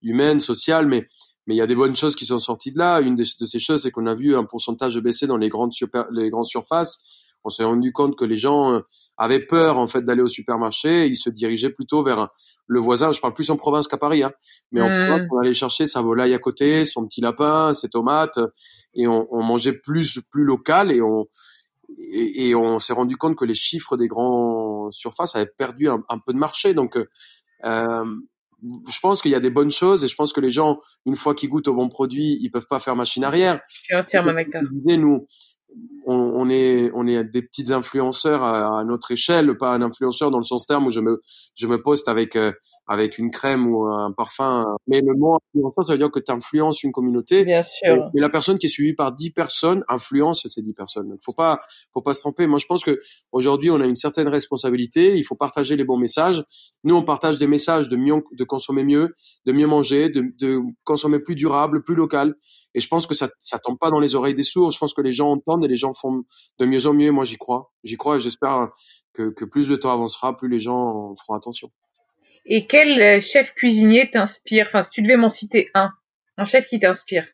humaine, 0.00 0.38
sociale, 0.38 0.86
mais 0.86 1.08
mais 1.46 1.54
il 1.54 1.58
y 1.58 1.60
a 1.60 1.66
des 1.66 1.74
bonnes 1.74 1.96
choses 1.96 2.16
qui 2.16 2.24
sont 2.24 2.38
sorties 2.38 2.72
de 2.72 2.78
là. 2.78 3.00
Une 3.00 3.14
de, 3.14 3.24
ces 3.24 3.58
choses, 3.58 3.82
c'est 3.82 3.90
qu'on 3.90 4.06
a 4.06 4.14
vu 4.14 4.36
un 4.36 4.44
pourcentage 4.44 4.98
baisser 4.98 5.26
dans 5.26 5.36
les 5.36 5.48
grandes, 5.48 5.72
les 6.12 6.30
grandes 6.30 6.46
surfaces. 6.46 7.23
On 7.44 7.50
s'est 7.50 7.64
rendu 7.64 7.92
compte 7.92 8.16
que 8.16 8.24
les 8.24 8.36
gens 8.36 8.72
euh, 8.72 8.80
avaient 9.16 9.44
peur 9.44 9.78
en 9.78 9.86
fait 9.86 10.02
d'aller 10.02 10.22
au 10.22 10.28
supermarché. 10.28 11.06
Ils 11.06 11.16
se 11.16 11.30
dirigeaient 11.30 11.70
plutôt 11.70 12.02
vers 12.02 12.28
le 12.66 12.80
voisin. 12.80 13.12
Je 13.12 13.20
parle 13.20 13.34
plus 13.34 13.50
en 13.50 13.56
province 13.56 13.86
qu'à 13.86 13.98
Paris, 13.98 14.22
hein. 14.22 14.32
mais 14.72 14.80
en 14.80 14.88
mmh. 14.88 15.06
province, 15.06 15.28
on 15.30 15.38
allait 15.38 15.52
chercher 15.52 15.86
sa 15.86 16.00
volaille 16.00 16.34
à 16.34 16.38
côté, 16.38 16.84
son 16.84 17.06
petit 17.06 17.20
lapin, 17.20 17.74
ses 17.74 17.88
tomates, 17.88 18.38
et 18.94 19.06
on, 19.06 19.28
on 19.30 19.42
mangeait 19.42 19.74
plus 19.74 20.20
plus 20.30 20.44
local 20.44 20.90
et 20.90 21.02
on 21.02 21.26
et, 21.98 22.48
et 22.48 22.54
on 22.54 22.78
s'est 22.78 22.94
rendu 22.94 23.16
compte 23.16 23.36
que 23.36 23.44
les 23.44 23.54
chiffres 23.54 23.96
des 23.96 24.08
grands 24.08 24.90
surfaces 24.90 25.36
avaient 25.36 25.46
perdu 25.46 25.88
un, 25.88 26.02
un 26.08 26.18
peu 26.18 26.32
de 26.32 26.38
marché. 26.38 26.74
Donc 26.74 26.96
euh, 27.64 28.04
je 28.88 29.00
pense 29.00 29.20
qu'il 29.20 29.30
y 29.30 29.34
a 29.34 29.40
des 29.40 29.50
bonnes 29.50 29.70
choses 29.70 30.04
et 30.04 30.08
je 30.08 30.14
pense 30.14 30.32
que 30.32 30.40
les 30.40 30.50
gens, 30.50 30.78
une 31.06 31.16
fois 31.16 31.34
qu'ils 31.34 31.50
goûtent 31.50 31.68
au 31.68 31.74
bon 31.74 31.88
produit, 31.88 32.38
ils 32.40 32.50
peuvent 32.50 32.66
pas 32.66 32.80
faire 32.80 32.96
machine 32.96 33.24
arrière. 33.24 33.60
Je 33.68 33.78
suis 33.84 33.94
entièrement 33.94 34.32
d'accord. 34.32 34.62
Nous, 34.72 35.26
on, 36.06 36.14
on, 36.14 36.48
est 36.48 36.90
on 36.94 37.06
est 37.06 37.24
des 37.24 37.42
petites 37.42 37.70
influenceurs 37.70 38.42
à, 38.42 38.78
à, 38.80 38.84
notre 38.84 39.10
échelle, 39.10 39.56
pas 39.56 39.72
un 39.74 39.82
influenceur 39.82 40.30
dans 40.30 40.38
le 40.38 40.44
sens 40.44 40.66
terme 40.66 40.86
où 40.86 40.90
je 40.90 41.00
me 41.00 41.20
je 41.54 41.66
me 41.66 41.80
poste 41.82 42.08
avec 42.08 42.36
euh, 42.36 42.52
avec 42.86 43.18
une 43.18 43.30
crème 43.30 43.66
ou 43.66 43.86
un 43.86 44.12
parfum. 44.12 44.64
Mais 44.86 45.00
le 45.00 45.14
mot 45.14 45.36
influenceur, 45.36 45.84
ça 45.84 45.92
veut 45.92 45.98
dire 45.98 46.10
que 46.10 46.20
tu 46.20 46.30
influences 46.32 46.82
une 46.82 46.92
communauté. 46.92 47.44
Bien 47.44 47.62
sûr. 47.62 48.10
Mais 48.14 48.20
la 48.20 48.28
personne 48.28 48.58
qui 48.58 48.66
est 48.66 48.70
suivie 48.70 48.94
par 48.94 49.12
dix 49.12 49.30
personnes 49.30 49.84
influence 49.88 50.46
ces 50.46 50.62
dix 50.62 50.74
personnes. 50.74 51.10
Il 51.10 51.24
faut 51.24 51.32
pas 51.32 51.60
faut 51.92 52.02
pas 52.02 52.12
se 52.12 52.20
tromper. 52.20 52.46
Moi, 52.46 52.58
je 52.58 52.66
pense 52.66 52.84
que 52.84 53.00
aujourd'hui, 53.32 53.70
on 53.70 53.80
a 53.80 53.86
une 53.86 53.96
certaine 53.96 54.28
responsabilité. 54.28 55.16
Il 55.16 55.24
faut 55.24 55.34
partager 55.34 55.76
les 55.76 55.84
bons 55.84 55.96
messages. 55.96 56.44
Nous, 56.84 56.94
on 56.94 57.02
partage 57.02 57.38
des 57.38 57.46
messages 57.46 57.88
de 57.88 57.96
mieux 57.96 58.22
de 58.32 58.44
consommer 58.44 58.84
mieux, 58.84 59.14
de 59.46 59.52
mieux 59.52 59.66
manger, 59.66 60.10
de, 60.10 60.24
de 60.38 60.60
consommer 60.84 61.18
plus 61.18 61.34
durable, 61.34 61.82
plus 61.82 61.94
local. 61.94 62.34
Et 62.74 62.80
je 62.80 62.88
pense 62.88 63.06
que 63.06 63.14
ça 63.14 63.28
ça 63.40 63.58
tombe 63.58 63.78
pas 63.78 63.90
dans 63.90 64.00
les 64.00 64.14
oreilles 64.14 64.34
des 64.34 64.42
sourds. 64.42 64.70
Je 64.70 64.78
pense 64.78 64.94
que 64.94 65.02
les 65.02 65.12
gens 65.12 65.30
entendent 65.30 65.64
et 65.64 65.68
les 65.68 65.76
gens 65.76 65.93
font 65.94 66.24
de 66.58 66.66
mieux 66.66 66.86
en 66.86 66.94
mieux. 66.94 67.10
Moi, 67.10 67.24
j'y 67.24 67.36
crois. 67.36 67.72
J'y 67.84 67.96
crois 67.96 68.16
et 68.16 68.20
j'espère 68.20 68.70
que, 69.12 69.30
que 69.30 69.44
plus 69.44 69.68
le 69.68 69.78
temps 69.78 69.92
avancera, 69.92 70.36
plus 70.36 70.48
les 70.48 70.60
gens 70.60 71.14
feront 71.16 71.34
attention. 71.34 71.70
Et 72.46 72.66
quel 72.66 73.00
euh, 73.00 73.20
chef 73.20 73.54
cuisinier 73.54 74.10
t'inspire? 74.10 74.66
Enfin, 74.68 74.84
si 74.84 74.90
tu 74.90 75.02
devais 75.02 75.16
m'en 75.16 75.30
citer 75.30 75.70
un, 75.74 75.90
un 76.36 76.44
chef 76.44 76.66
qui 76.66 76.78
t'inspire. 76.78 77.26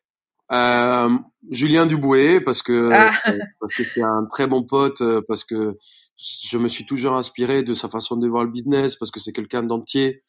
Euh, 0.52 1.16
Julien 1.48 1.86
Duboué 1.86 2.40
parce 2.40 2.62
que 2.62 2.90
ah. 2.92 3.12
parce 3.60 3.74
que 3.74 3.84
c'est 3.94 4.02
un 4.02 4.26
très 4.28 4.48
bon 4.48 4.64
pote 4.64 5.00
euh, 5.00 5.22
parce 5.26 5.44
que 5.44 5.74
je 6.16 6.58
me 6.58 6.68
suis 6.68 6.84
toujours 6.84 7.14
inspiré 7.14 7.62
de 7.62 7.72
sa 7.72 7.88
façon 7.88 8.16
de 8.16 8.26
voir 8.26 8.42
le 8.42 8.50
business 8.50 8.96
parce 8.96 9.12
que 9.12 9.20
c'est 9.20 9.32
quelqu'un 9.32 9.62
d'entier 9.62 10.22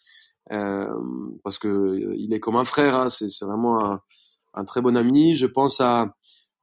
euh, 0.52 0.86
parce 1.44 1.58
que 1.58 2.14
il 2.18 2.36
est 2.36 2.40
comme 2.40 2.56
un 2.56 2.66
frère 2.66 2.96
hein, 2.96 3.10
c'est 3.10 3.30
c'est 3.30 3.46
vraiment 3.46 3.84
un, 3.84 4.00
un 4.54 4.64
très 4.64 4.82
bon 4.82 4.96
ami 4.96 5.34
je 5.34 5.48
pense 5.48 5.82
à 5.82 6.14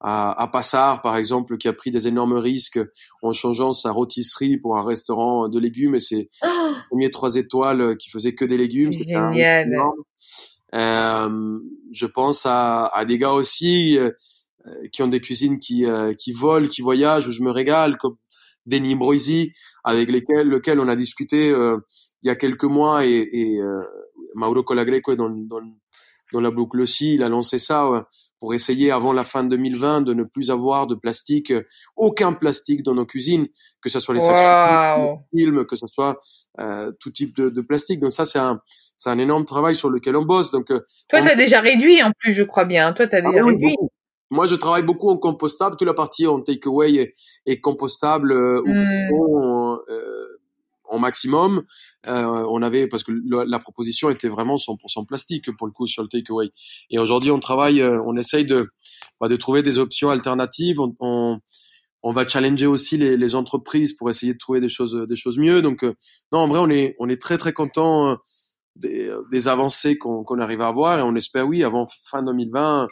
à, 0.00 0.40
à 0.40 0.46
Passard, 0.48 1.02
par 1.02 1.16
exemple, 1.16 1.56
qui 1.58 1.68
a 1.68 1.72
pris 1.72 1.90
des 1.90 2.08
énormes 2.08 2.34
risques 2.34 2.80
en 3.22 3.32
changeant 3.32 3.72
sa 3.72 3.90
rôtisserie 3.90 4.56
pour 4.56 4.78
un 4.78 4.84
restaurant 4.84 5.48
de 5.48 5.58
légumes. 5.58 5.96
Et 5.96 6.00
c'est 6.00 6.28
oh 6.44 6.46
premier 6.90 7.10
trois 7.10 7.36
étoiles 7.36 7.96
qui 7.96 8.10
faisait 8.10 8.34
que 8.34 8.44
des 8.44 8.56
légumes. 8.56 8.92
Génial. 8.92 9.68
Euh, 10.74 11.58
je 11.92 12.06
pense 12.06 12.44
à, 12.44 12.86
à, 12.86 13.04
des 13.04 13.16
gars 13.18 13.32
aussi 13.32 13.98
euh, 14.66 14.88
qui 14.92 15.02
ont 15.02 15.08
des 15.08 15.20
cuisines 15.20 15.58
qui, 15.58 15.86
euh, 15.86 16.12
qui 16.14 16.32
volent, 16.32 16.66
qui 16.66 16.82
voyagent, 16.82 17.26
où 17.26 17.32
je 17.32 17.42
me 17.42 17.50
régale, 17.50 17.96
comme 17.96 18.16
Denis 18.66 18.96
Broisy, 18.96 19.52
avec 19.84 20.10
lesquels 20.10 20.46
lequel 20.46 20.80
on 20.80 20.88
a 20.88 20.96
discuté 20.96 21.50
euh, 21.50 21.78
il 22.22 22.28
y 22.28 22.30
a 22.30 22.36
quelques 22.36 22.64
mois. 22.64 23.06
Et, 23.06 23.28
et, 23.32 23.60
Mauro 24.34 24.62
Colagreco 24.62 25.14
dans, 25.14 25.30
dans, 25.30 25.62
dans 26.32 26.40
la 26.40 26.50
boucle 26.50 26.80
aussi, 26.80 27.14
il 27.14 27.22
a 27.22 27.28
lancé 27.28 27.58
ça 27.58 28.06
pour 28.40 28.54
essayer 28.54 28.90
avant 28.90 29.12
la 29.12 29.24
fin 29.24 29.44
de 29.44 29.50
2020 29.50 30.02
de 30.02 30.14
ne 30.14 30.24
plus 30.24 30.50
avoir 30.50 30.86
de 30.86 30.94
plastique, 30.94 31.52
aucun 31.96 32.32
plastique 32.32 32.82
dans 32.82 32.94
nos 32.94 33.06
cuisines, 33.06 33.46
que 33.80 33.88
ce 33.88 34.00
soit 34.00 34.14
les 34.14 34.20
sacs 34.20 35.00
films, 35.34 35.64
que 35.64 35.76
ce 35.76 35.86
soit 35.86 36.18
euh, 36.60 36.92
tout 37.00 37.10
type 37.10 37.36
de, 37.36 37.50
de, 37.50 37.60
plastique. 37.60 38.00
Donc 38.00 38.12
ça, 38.12 38.24
c'est 38.24 38.38
un, 38.38 38.60
c'est 38.96 39.10
un 39.10 39.18
énorme 39.18 39.44
travail 39.44 39.74
sur 39.74 39.90
lequel 39.90 40.16
on 40.16 40.24
bosse. 40.24 40.50
Donc 40.50 40.66
toi, 40.66 40.82
tu 41.10 41.16
as 41.16 41.36
déjà 41.36 41.60
réduit 41.60 42.02
en 42.02 42.12
plus, 42.18 42.34
je 42.34 42.42
crois 42.42 42.64
bien. 42.64 42.92
Toi, 42.92 43.06
tu 43.06 43.16
as 43.16 43.22
ah 43.24 43.30
déjà 43.30 43.44
réduit. 43.44 43.76
Moi, 44.30 44.46
je 44.46 44.54
travaille 44.54 44.82
beaucoup 44.82 45.08
en 45.08 45.16
compostable. 45.16 45.76
Toute 45.76 45.86
la 45.86 45.94
partie 45.94 46.26
en 46.26 46.40
takeaway 46.40 46.94
est, 46.94 47.12
est 47.46 47.60
compostable 47.60 48.32
euh, 48.32 48.60
ou 49.10 49.78
euh, 49.88 50.37
en 50.88 50.98
maximum. 50.98 51.62
Euh, 52.06 52.46
on 52.50 52.62
avait 52.62 52.86
parce 52.86 53.02
que 53.02 53.12
la, 53.28 53.58
proposition 53.58 54.10
était 54.10 54.28
vraiment 54.28 54.56
100% 54.56 55.06
plastique 55.06 55.54
pour 55.56 55.66
le 55.66 55.72
coup 55.72 55.86
sur 55.86 56.02
le 56.02 56.08
takeaway. 56.08 56.50
Et 56.90 56.98
aujourd'hui, 56.98 57.30
on 57.30 57.40
travaille, 57.40 57.80
euh, 57.80 58.00
on 58.06 58.16
essaye 58.16 58.44
de 58.44 58.68
bah, 59.20 59.28
de 59.28 59.36
trouver 59.36 59.62
des 59.62 59.78
options 59.78 60.10
alternatives. 60.10 60.78
On, 60.80 61.40
va 62.12 62.26
challenger 62.26 62.66
aussi 62.66 62.96
les, 62.96 63.34
entreprises 63.34 63.92
pour 63.92 64.08
essayer 64.08 64.32
de 64.32 64.38
trouver 64.38 64.60
des 64.60 64.70
choses 64.70 65.04
des 65.08 65.16
choses 65.16 65.38
mieux. 65.38 65.60
Donc 65.60 65.84
euh, 65.84 65.94
non, 66.32 66.40
en 66.40 66.48
vrai, 66.48 66.58
on 66.60 66.70
est 66.70 66.96
on 66.98 67.08
est 67.08 67.20
très 67.20 67.36
très 67.36 67.52
content 67.52 68.16
des, 68.76 69.48
avancées 69.48 69.98
qu'on 69.98 70.40
arrive 70.40 70.62
à 70.62 70.68
avoir 70.68 70.98
et 70.98 71.02
on 71.02 71.14
espère 71.16 71.46
oui 71.46 71.64
avant 71.64 71.86
fin 72.10 72.22
2020 72.22 72.86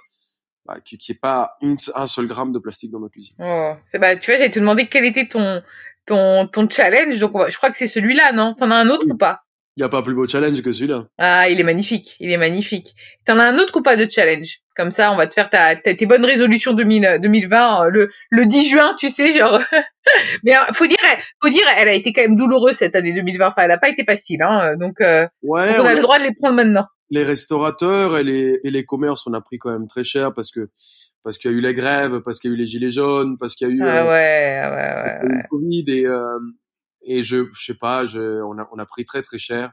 bah, 0.66 0.80
qu'il 0.84 0.98
n'y 0.98 1.14
ait 1.14 1.18
pas 1.18 1.56
un 1.94 2.06
seul 2.06 2.26
gramme 2.26 2.52
de 2.52 2.58
plastique 2.58 2.90
dans 2.90 2.98
nos 2.98 3.08
cuisines. 3.08 3.36
Oh, 3.38 3.74
bah, 3.94 4.16
tu 4.16 4.32
vois, 4.32 4.40
j'ai 4.40 4.50
te 4.50 4.58
demandé 4.58 4.88
quel 4.88 5.04
était 5.04 5.28
ton, 5.28 5.62
ton, 6.06 6.46
ton 6.46 6.68
challenge. 6.68 7.18
Donc, 7.18 7.32
je 7.48 7.56
crois 7.56 7.70
que 7.70 7.78
c'est 7.78 7.88
celui-là, 7.88 8.32
non? 8.32 8.54
T'en 8.54 8.70
as 8.70 8.76
un 8.76 8.88
autre 8.88 9.06
ou 9.08 9.16
pas? 9.16 9.40
Il 9.76 9.82
n'y 9.82 9.84
a 9.84 9.90
pas 9.90 10.02
plus 10.02 10.14
beau 10.14 10.26
challenge 10.26 10.62
que 10.62 10.72
celui-là. 10.72 11.04
Ah, 11.18 11.50
il 11.50 11.60
est 11.60 11.64
magnifique. 11.64 12.16
Il 12.18 12.32
est 12.32 12.38
magnifique. 12.38 12.94
T'en 13.26 13.38
as 13.38 13.44
un 13.44 13.58
autre 13.58 13.76
ou 13.76 13.82
pas 13.82 13.96
de 13.96 14.10
challenge? 14.10 14.60
Comme 14.74 14.90
ça, 14.90 15.12
on 15.12 15.16
va 15.16 15.26
te 15.26 15.34
faire 15.34 15.50
ta, 15.50 15.76
tes 15.76 16.06
bonnes 16.06 16.24
résolutions 16.24 16.72
2000, 16.72 17.18
2020 17.20 17.84
euh, 17.84 17.90
le, 17.90 18.10
le 18.30 18.46
10 18.46 18.70
juin, 18.70 18.96
tu 18.98 19.10
sais, 19.10 19.36
genre. 19.36 19.60
Mais 20.44 20.56
euh, 20.56 20.72
faut 20.72 20.86
dire, 20.86 20.96
faut 21.42 21.50
dire, 21.50 21.66
elle 21.76 21.88
a 21.88 21.92
été 21.92 22.14
quand 22.14 22.22
même 22.22 22.36
douloureuse 22.36 22.76
cette 22.76 22.96
année 22.96 23.12
2020. 23.12 23.48
Enfin, 23.48 23.62
elle 23.62 23.68
n'a 23.68 23.78
pas 23.78 23.90
été 23.90 24.04
facile, 24.04 24.42
hein. 24.42 24.76
Donc, 24.76 25.02
euh, 25.02 25.26
ouais, 25.42 25.78
on 25.78 25.84
a 25.84 25.94
le 25.94 26.00
droit 26.00 26.18
de 26.18 26.24
les 26.24 26.34
prendre 26.34 26.54
maintenant. 26.54 26.86
Les 27.10 27.22
restaurateurs 27.22 28.16
et 28.16 28.24
les, 28.24 28.58
et 28.64 28.70
les 28.70 28.84
commerces, 28.84 29.26
on 29.26 29.32
a 29.32 29.40
pris 29.40 29.58
quand 29.58 29.70
même 29.70 29.86
très 29.86 30.04
cher 30.04 30.32
parce 30.32 30.50
que 30.50 30.68
parce 31.22 31.38
qu'il 31.38 31.50
y 31.50 31.54
a 31.54 31.56
eu 31.56 31.60
les 31.60 31.74
grèves, 31.74 32.20
parce 32.20 32.38
qu'il 32.38 32.50
y 32.50 32.54
a 32.54 32.56
eu 32.56 32.58
les 32.58 32.66
gilets 32.66 32.90
jaunes, 32.90 33.36
parce 33.38 33.54
qu'il 33.54 33.68
y 33.68 33.70
a 33.70 33.74
eu, 33.74 33.80
ah 33.82 34.04
euh, 34.04 34.08
ouais, 34.08 34.76
ouais, 34.76 35.28
ouais, 35.28 35.42
le 35.42 35.48
Covid 35.48 35.84
et 35.88 36.06
euh, 36.06 36.38
et 37.02 37.22
je 37.22 37.46
je 37.52 37.64
sais 37.64 37.78
pas, 37.78 38.06
je, 38.06 38.42
on 38.42 38.58
a 38.58 38.68
on 38.72 38.78
a 38.78 38.86
pris 38.86 39.04
très 39.04 39.22
très 39.22 39.38
cher. 39.38 39.72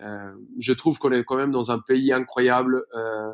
Euh, 0.00 0.32
je 0.58 0.72
trouve 0.72 0.98
qu'on 0.98 1.12
est 1.12 1.24
quand 1.24 1.36
même 1.36 1.52
dans 1.52 1.70
un 1.70 1.78
pays 1.78 2.12
incroyable. 2.12 2.84
Euh, 2.94 3.30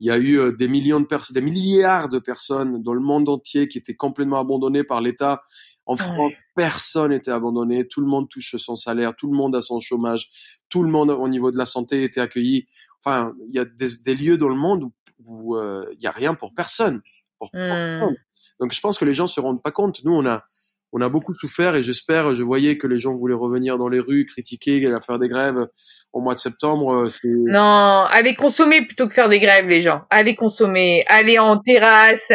il 0.00 0.08
y 0.08 0.10
a 0.10 0.18
eu 0.18 0.38
euh, 0.38 0.52
des 0.52 0.68
millions 0.68 1.00
de 1.00 1.06
personnes, 1.06 1.34
des 1.34 1.40
milliards 1.40 2.08
de 2.08 2.18
personnes 2.18 2.82
dans 2.82 2.94
le 2.94 3.00
monde 3.00 3.28
entier 3.28 3.68
qui 3.68 3.78
étaient 3.78 3.94
complètement 3.94 4.40
abandonnées 4.40 4.84
par 4.84 5.00
l'État. 5.00 5.40
En 5.86 5.96
France, 5.96 6.32
personne 6.54 7.10
n'était 7.10 7.30
abandonné. 7.30 7.86
Tout 7.86 8.00
le 8.00 8.06
monde 8.06 8.28
touche 8.30 8.56
son 8.56 8.74
salaire. 8.74 9.14
Tout 9.16 9.30
le 9.30 9.36
monde 9.36 9.54
a 9.54 9.60
son 9.60 9.80
chômage. 9.80 10.28
Tout 10.70 10.82
le 10.82 10.90
monde, 10.90 11.10
au 11.10 11.28
niveau 11.28 11.50
de 11.50 11.58
la 11.58 11.66
santé, 11.66 12.04
était 12.04 12.20
accueilli. 12.20 12.66
Enfin, 13.04 13.32
il 13.48 13.54
y 13.54 13.58
a 13.58 13.66
des, 13.66 13.98
des 14.02 14.14
lieux 14.14 14.38
dans 14.38 14.48
le 14.48 14.54
monde 14.54 14.90
où 15.26 15.56
euh, 15.56 15.86
il 15.92 16.02
y 16.02 16.06
a 16.06 16.10
rien 16.10 16.34
pour 16.34 16.54
personne. 16.54 17.02
Pour, 17.38 17.50
mmh. 17.52 18.14
Donc 18.60 18.72
je 18.72 18.80
pense 18.80 18.98
que 18.98 19.04
les 19.04 19.14
gens 19.14 19.26
se 19.26 19.40
rendent 19.40 19.62
pas 19.62 19.72
compte. 19.72 20.02
Nous 20.04 20.12
on 20.12 20.26
a 20.26 20.44
on 20.92 21.00
a 21.00 21.08
beaucoup 21.08 21.34
souffert 21.34 21.74
et 21.74 21.82
j'espère, 21.82 22.34
je 22.34 22.44
voyais 22.44 22.78
que 22.78 22.86
les 22.86 23.00
gens 23.00 23.16
voulaient 23.16 23.34
revenir 23.34 23.78
dans 23.78 23.88
les 23.88 23.98
rues, 23.98 24.26
critiquer, 24.26 24.80
faire 25.04 25.18
des 25.18 25.28
grèves 25.28 25.66
au 26.12 26.20
mois 26.20 26.34
de 26.34 26.38
septembre. 26.38 27.08
Euh, 27.08 27.08
non, 27.24 28.06
allez 28.08 28.36
consommer 28.36 28.86
plutôt 28.86 29.08
que 29.08 29.14
faire 29.14 29.28
des 29.28 29.40
grèves, 29.40 29.66
les 29.66 29.82
gens. 29.82 30.02
Allez 30.08 30.36
consommer, 30.36 31.04
allez 31.08 31.40
en 31.40 31.58
terrasse. 31.58 32.32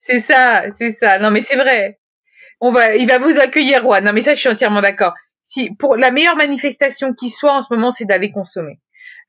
C'est 0.00 0.20
ça, 0.20 0.64
c'est 0.76 0.92
ça. 0.92 1.18
Non 1.18 1.30
mais 1.30 1.40
c'est 1.42 1.56
vrai. 1.56 1.98
On 2.60 2.72
va, 2.72 2.96
il 2.96 3.06
va 3.06 3.18
vous 3.18 3.38
accueillir, 3.38 3.82
roi. 3.84 4.00
Non 4.00 4.12
mais 4.12 4.22
ça, 4.22 4.34
je 4.34 4.40
suis 4.40 4.48
entièrement 4.48 4.80
d'accord. 4.80 5.14
Si 5.48 5.74
pour 5.78 5.96
la 5.96 6.10
meilleure 6.10 6.36
manifestation 6.36 7.14
qui 7.14 7.30
soit 7.30 7.52
en 7.52 7.62
ce 7.62 7.72
moment, 7.72 7.92
c'est 7.92 8.04
d'aller 8.04 8.30
consommer. 8.30 8.80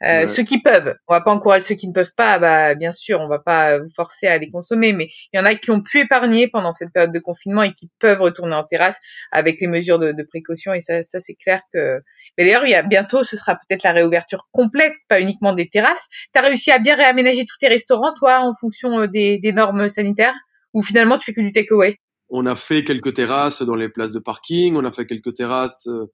Euh, 0.02 0.28
ceux 0.28 0.44
qui 0.44 0.62
peuvent, 0.62 0.96
on 1.10 1.14
va 1.14 1.20
pas 1.20 1.32
encourager 1.32 1.66
ceux 1.66 1.76
qui 1.76 1.88
ne 1.88 1.94
peuvent 1.94 2.14
pas, 2.16 2.40
bah 2.40 2.74
bien 2.74 2.94
sûr, 2.94 3.20
on 3.20 3.28
va 3.28 3.40
pas 3.40 3.80
vous 3.80 3.90
forcer 3.98 4.28
à 4.28 4.38
les 4.38 4.50
consommer, 4.50 4.94
mais 4.94 5.10
il 5.34 5.38
y 5.38 5.40
en 5.42 5.46
a 5.46 5.56
qui 5.56 5.72
ont 5.72 5.82
pu 5.82 6.00
épargner 6.00 6.48
pendant 6.48 6.72
cette 6.72 6.94
période 6.94 7.12
de 7.12 7.20
confinement 7.20 7.64
et 7.64 7.74
qui 7.74 7.90
peuvent 8.00 8.22
retourner 8.22 8.56
en 8.56 8.64
terrasse 8.64 8.98
avec 9.32 9.60
les 9.60 9.68
mesures 9.68 10.00
de, 10.00 10.14
de 10.14 10.24
précaution 10.24 10.74
et 10.74 10.82
ça, 10.82 11.04
ça 11.04 11.20
c'est 11.20 11.36
clair 11.36 11.62
que. 11.74 12.02
Mais 12.38 12.46
d'ailleurs, 12.46 12.66
il 12.66 12.70
y 12.72 12.76
a 12.76 12.82
bientôt, 12.84 13.26
ce 13.26 13.36
sera 13.36 13.56
peut-être 13.56 13.84
la 13.84 13.92
réouverture 13.92 14.48
complète, 14.54 14.94
pas 15.10 15.20
uniquement 15.20 15.52
des 15.54 15.68
terrasses. 15.68 16.08
T'as 16.34 16.42
réussi 16.42 16.72
à 16.72 16.80
bien 16.80 16.96
réaménager 16.96 17.46
tous 17.46 17.58
tes 17.60 17.68
restaurants, 17.68 18.14
toi, 18.14 18.40
en 18.40 18.56
fonction 18.62 19.02
euh, 19.02 19.08
des, 19.08 19.38
des 19.40 19.52
normes 19.52 19.90
sanitaires, 19.90 20.36
ou 20.74 20.82
finalement 20.82 21.18
tu 21.18 21.26
fais 21.26 21.34
que 21.34 21.42
du 21.42 21.52
takeaway 21.52 21.98
on 22.30 22.46
a 22.46 22.56
fait 22.56 22.84
quelques 22.84 23.14
terrasses 23.14 23.62
dans 23.64 23.76
les 23.76 23.90
places 23.90 24.12
de 24.12 24.20
parking, 24.20 24.76
on 24.76 24.86
a 24.86 24.92
fait 24.92 25.06
quelques 25.06 25.34
terrasses 25.34 25.88
euh, 25.88 26.06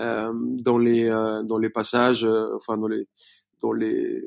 euh, 0.00 0.32
dans 0.34 0.78
les 0.78 1.08
euh, 1.08 1.42
dans 1.42 1.58
les 1.58 1.70
passages, 1.70 2.24
euh, 2.24 2.54
enfin 2.54 2.76
dans 2.78 2.86
les 2.86 3.08
dans 3.60 3.72
les 3.72 4.22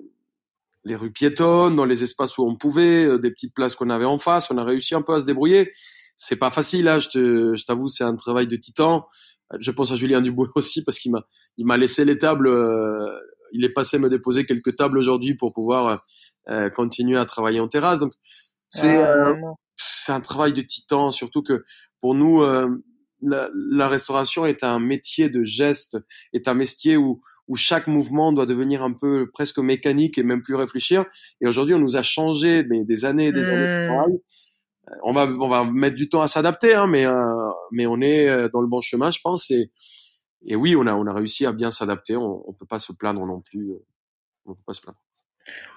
les 0.83 0.95
rues 0.95 1.11
piétonnes, 1.11 1.75
dans 1.75 1.85
les 1.85 2.03
espaces 2.03 2.37
où 2.37 2.43
on 2.43 2.57
pouvait, 2.57 3.19
des 3.19 3.31
petites 3.31 3.53
places 3.53 3.75
qu'on 3.75 3.89
avait 3.89 4.05
en 4.05 4.17
face. 4.17 4.49
On 4.51 4.57
a 4.57 4.63
réussi 4.63 4.95
un 4.95 5.01
peu 5.01 5.13
à 5.13 5.19
se 5.19 5.25
débrouiller. 5.25 5.71
C'est 6.15 6.37
pas 6.37 6.51
facile, 6.51 6.85
là. 6.85 6.99
Je, 6.99 7.53
je 7.53 7.65
t'avoue, 7.65 7.87
c'est 7.87 8.03
un 8.03 8.15
travail 8.15 8.47
de 8.47 8.55
titan. 8.55 9.07
Je 9.59 9.71
pense 9.71 9.91
à 9.91 9.95
Julien 9.95 10.21
Dubois 10.21 10.47
aussi 10.55 10.83
parce 10.83 10.99
qu'il 10.99 11.11
m'a 11.11 11.23
il 11.57 11.65
m'a 11.65 11.77
laissé 11.77 12.03
les 12.03 12.17
tables. 12.17 12.49
il 13.53 13.63
est 13.63 13.69
passé 13.69 13.99
me 13.99 14.09
déposer 14.09 14.45
quelques 14.45 14.75
tables 14.75 14.97
aujourd'hui 14.97 15.35
pour 15.35 15.53
pouvoir 15.53 16.03
continuer 16.75 17.17
à 17.17 17.25
travailler 17.25 17.59
en 17.59 17.67
terrasse. 17.67 17.99
Donc 17.99 18.13
c'est 18.69 18.97
ah, 18.97 19.33
c'est 19.83 20.11
un 20.11 20.21
travail 20.21 20.53
de 20.53 20.61
titan, 20.61 21.11
surtout 21.11 21.41
que 21.41 21.63
pour 21.99 22.15
nous 22.15 22.41
la, 23.21 23.87
restauration 23.87 24.45
est 24.45 24.63
un 24.63 24.79
métier 24.79 25.29
de 25.29 25.43
geste, 25.43 25.97
est 26.33 26.47
un 26.47 26.53
métier 26.53 26.97
où, 26.97 27.21
où 27.47 27.55
chaque 27.55 27.87
mouvement 27.87 28.31
doit 28.33 28.45
devenir 28.45 28.83
un 28.83 28.93
peu 28.93 29.29
presque 29.31 29.59
mécanique 29.59 30.17
et 30.17 30.23
même 30.23 30.41
plus 30.41 30.55
réfléchir. 30.55 31.05
Et 31.41 31.47
aujourd'hui, 31.47 31.75
on 31.75 31.79
nous 31.79 31.97
a 31.97 32.03
changé 32.03 32.63
mais 32.63 32.83
des 32.83 33.05
années 33.05 33.27
et 33.27 33.31
des 33.31 33.43
années 33.43 33.55
de 33.57 33.83
mmh. 33.83 33.93
travail. 33.93 34.13
Euh, 34.89 34.95
on 35.03 35.13
va, 35.13 35.25
on 35.25 35.47
va 35.47 35.63
mettre 35.65 35.95
du 35.95 36.09
temps 36.09 36.21
à 36.21 36.27
s'adapter, 36.27 36.73
hein, 36.73 36.87
mais, 36.87 37.05
euh, 37.05 37.51
mais 37.71 37.85
on 37.85 38.01
est 38.01 38.27
euh, 38.27 38.49
dans 38.51 38.61
le 38.61 38.67
bon 38.67 38.81
chemin, 38.81 39.11
je 39.11 39.19
pense. 39.21 39.51
Et, 39.51 39.71
et 40.43 40.55
oui, 40.55 40.75
on 40.75 40.87
a, 40.87 40.95
on 40.95 41.05
a 41.05 41.13
réussi 41.13 41.45
à 41.45 41.51
bien 41.51 41.71
s'adapter. 41.71 42.15
On, 42.15 42.47
on 42.49 42.53
peut 42.53 42.65
pas 42.65 42.79
se 42.79 42.93
plaindre 42.93 43.25
non 43.25 43.41
plus. 43.41 43.73
On 44.45 44.55
peut 44.55 44.63
pas 44.65 44.73
se 44.73 44.81
plaindre 44.81 44.99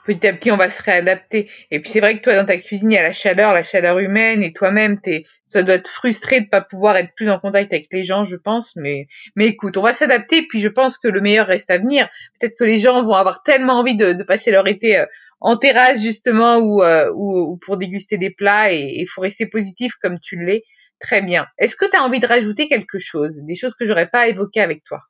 petit 0.05 0.27
à 0.27 0.33
petit, 0.33 0.51
on 0.51 0.57
va 0.57 0.71
se 0.71 0.83
réadapter. 0.83 1.51
Et 1.71 1.81
puis 1.81 1.91
c'est 1.91 2.01
vrai 2.01 2.17
que 2.17 2.23
toi, 2.23 2.35
dans 2.37 2.47
ta 2.47 2.57
cuisine, 2.59 2.93
il 2.93 2.95
y 2.95 2.99
a 2.99 3.03
la 3.03 3.13
chaleur, 3.13 3.55
la 3.55 3.65
chaleur 3.65 3.99
humaine, 3.99 4.43
et 4.43 4.53
toi-même, 4.53 5.01
t'es, 5.01 5.25
ça 5.49 5.63
doit 5.63 5.79
te 5.79 5.89
frustrer 5.89 6.41
de 6.41 6.49
pas 6.49 6.61
pouvoir 6.61 6.97
être 6.97 7.15
plus 7.15 7.31
en 7.31 7.39
contact 7.39 7.73
avec 7.73 7.87
les 7.93 8.05
gens, 8.05 8.25
je 8.25 8.37
pense. 8.37 8.75
Mais, 8.77 9.07
mais 9.37 9.47
écoute, 9.47 9.77
on 9.77 9.83
va 9.83 9.95
s'adapter. 9.95 10.47
Puis 10.49 10.61
je 10.61 10.69
pense 10.69 10.99
que 10.99 11.09
le 11.09 11.21
meilleur 11.21 11.47
reste 11.47 11.71
à 11.71 11.79
venir. 11.79 12.09
Peut-être 12.39 12.57
que 12.59 12.65
les 12.65 12.79
gens 12.79 13.05
vont 13.05 13.15
avoir 13.15 13.43
tellement 13.45 13.75
envie 13.75 13.97
de, 13.97 14.23
passer 14.25 14.51
leur 14.51 14.67
été 14.67 14.99
euh, 14.99 15.07
en 15.41 15.57
terrasse 15.57 16.03
justement 16.03 16.83
euh, 16.83 17.11
ou, 17.15 17.53
ou, 17.53 17.57
pour 17.59 17.77
déguster 17.77 18.19
des 18.19 18.31
plats 18.31 18.73
et 18.73 18.95
il 18.97 19.07
faut 19.07 19.21
rester 19.21 19.47
positif 19.47 19.93
comme 20.03 20.19
tu 20.19 20.37
l'es. 20.37 20.65
Très 21.01 21.23
bien. 21.23 21.47
Est-ce 21.59 21.77
que 21.77 21.89
tu 21.89 21.97
as 21.97 22.03
envie 22.03 22.21
de 22.21 22.27
rajouter 22.27 22.69
quelque 22.69 22.99
chose, 22.99 23.37
des 23.43 23.57
choses 23.57 23.75
que 23.75 23.87
j'aurais 23.87 24.09
pas 24.09 24.27
évoquées 24.29 24.61
avec 24.61 24.83
toi? 24.85 25.03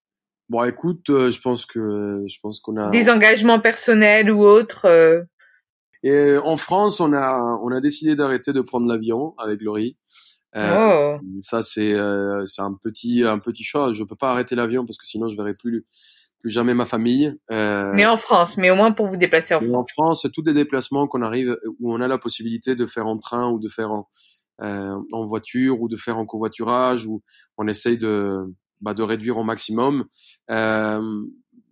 Bon, 0.49 0.63
écoute, 0.65 1.09
euh, 1.11 1.31
je 1.31 1.41
pense 1.41 1.65
que 1.65 2.25
je 2.29 2.39
pense 2.43 2.61
qu'on 2.61 2.77
a 2.77 2.91
des 2.91 3.09
engagements 3.09 3.61
personnels 3.61 4.31
ou 4.31 4.43
autres. 4.43 4.85
Euh... 4.85 5.23
Et 6.03 6.37
en 6.37 6.59
France, 6.59 7.01
on 7.01 7.13
a 7.15 7.59
on 7.63 7.73
a 7.73 7.81
décidé 7.81 8.15
d'arrêter 8.15 8.53
de 8.53 8.61
prendre 8.61 8.87
l'avion 8.87 9.35
avec 9.39 9.63
Laurie. 9.63 9.97
Euh, 10.57 11.17
oh. 11.17 11.21
Ça 11.43 11.63
c'est 11.63 11.95
euh, 11.95 12.45
c'est 12.47 12.63
un 12.63 12.75
petit 12.75 13.25
un 13.25 13.39
petit 13.39 13.65
choix. 13.65 13.93
Je 13.93 14.05
peux 14.05 14.17
pas 14.17 14.31
arrêter 14.31 14.55
l'avion 14.55 14.87
parce 14.87 14.99
que 14.99 15.07
sinon 15.07 15.29
je 15.29 15.37
verrai 15.37 15.55
plus 15.55 15.87
plus 16.41 16.51
jamais 16.51 16.75
ma 16.75 16.85
famille. 16.85 17.35
Euh, 17.51 17.91
mais 17.95 18.07
en 18.07 18.17
France, 18.17 18.57
mais 18.57 18.71
au 18.71 18.77
moins 18.77 18.93
pour 18.93 19.09
vous 19.09 19.17
déplacer 19.17 19.55
en 19.55 19.61
France. 19.61 19.75
En 19.75 19.85
France, 19.85 20.27
tous 20.33 20.43
des 20.43 20.55
déplacements 20.55 21.09
qu'on 21.09 21.23
arrive 21.23 21.57
où 21.81 21.93
on 21.93 22.01
a 22.01 22.07
la 22.07 22.19
possibilité 22.19 22.77
de 22.77 22.87
faire 22.87 23.07
en 23.07 23.19
train 23.19 23.51
ou 23.51 23.59
de 23.59 23.69
faire 23.69 23.91
en 23.91 24.09
en 24.61 25.27
voiture 25.27 25.81
ou 25.81 25.89
de 25.89 25.97
faire 25.97 26.17
en 26.17 26.27
covoiturage 26.27 27.07
ou 27.07 27.23
on 27.57 27.67
essaye 27.67 27.99
de 27.99 28.45
bah, 28.85 28.95
de 28.95 29.03
réduire 29.03 29.39
au 29.39 29.45
maximum. 29.45 30.05
Euh, 30.51 31.23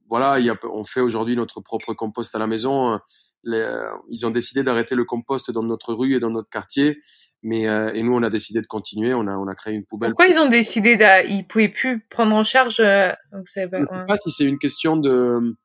voilà, 0.08 0.40
il 0.40 0.46
y 0.46 0.50
a, 0.50 0.56
on 0.64 0.84
fait 0.84 1.00
aujourd'hui 1.00 1.36
notre 1.36 1.60
propre 1.60 1.92
compost 1.92 2.34
à 2.34 2.38
la 2.38 2.46
maison. 2.46 2.98
Les, 3.44 3.66
ils 4.08 4.24
ont 4.26 4.30
décidé 4.30 4.62
d'arrêter 4.62 4.94
le 4.94 5.04
compost 5.04 5.50
dans 5.50 5.62
notre 5.62 5.94
rue 5.94 6.16
et 6.16 6.20
dans 6.20 6.30
notre 6.30 6.48
quartier, 6.48 7.00
mais 7.42 7.68
euh, 7.68 7.92
et 7.92 8.02
nous 8.02 8.14
on 8.14 8.22
a 8.22 8.30
décidé 8.30 8.60
de 8.60 8.66
continuer. 8.66 9.14
On 9.14 9.26
a 9.26 9.36
on 9.36 9.48
a 9.48 9.54
créé 9.54 9.74
une 9.74 9.84
poubelle. 9.84 10.10
Pourquoi 10.10 10.28
ils 10.28 10.38
ont 10.38 10.48
décidé 10.48 10.96
Ils 11.28 11.46
pouvaient 11.46 11.68
plus 11.68 12.00
prendre 12.08 12.34
en 12.34 12.44
charge 12.44 12.80
euh, 12.80 13.10
vous 13.32 13.46
savez 13.46 13.68
pas, 13.68 13.80
Je 13.80 13.84
sais 13.84 14.06
pas 14.06 14.16
si 14.16 14.30
c'est 14.30 14.46
une 14.46 14.58
question 14.58 14.96
de 14.96 15.56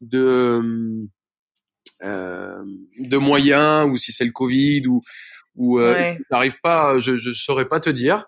de 0.00 1.08
euh, 2.02 2.64
de 2.98 3.16
moyens 3.16 3.88
ou 3.90 3.96
si 3.96 4.12
c'est 4.12 4.26
le 4.26 4.32
Covid 4.32 4.86
ou 4.88 5.02
ou 5.54 5.80
euh, 5.80 6.14
n'arrive 6.30 6.60
pas. 6.62 6.98
Je 6.98 7.16
je 7.16 7.32
saurais 7.32 7.66
pas 7.66 7.80
te 7.80 7.88
dire, 7.90 8.26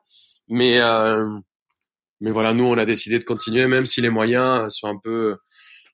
mais 0.49 0.81
euh, 0.81 1.29
mais 2.21 2.31
voilà, 2.31 2.53
nous, 2.53 2.65
on 2.65 2.79
a 2.79 2.85
décidé 2.85 3.19
de 3.19 3.25
continuer, 3.25 3.67
même 3.67 3.87
si 3.87 4.01
les 4.01 4.11
moyens 4.11 4.75
sont 4.75 4.89
un 4.89 4.99
peu, 5.03 5.37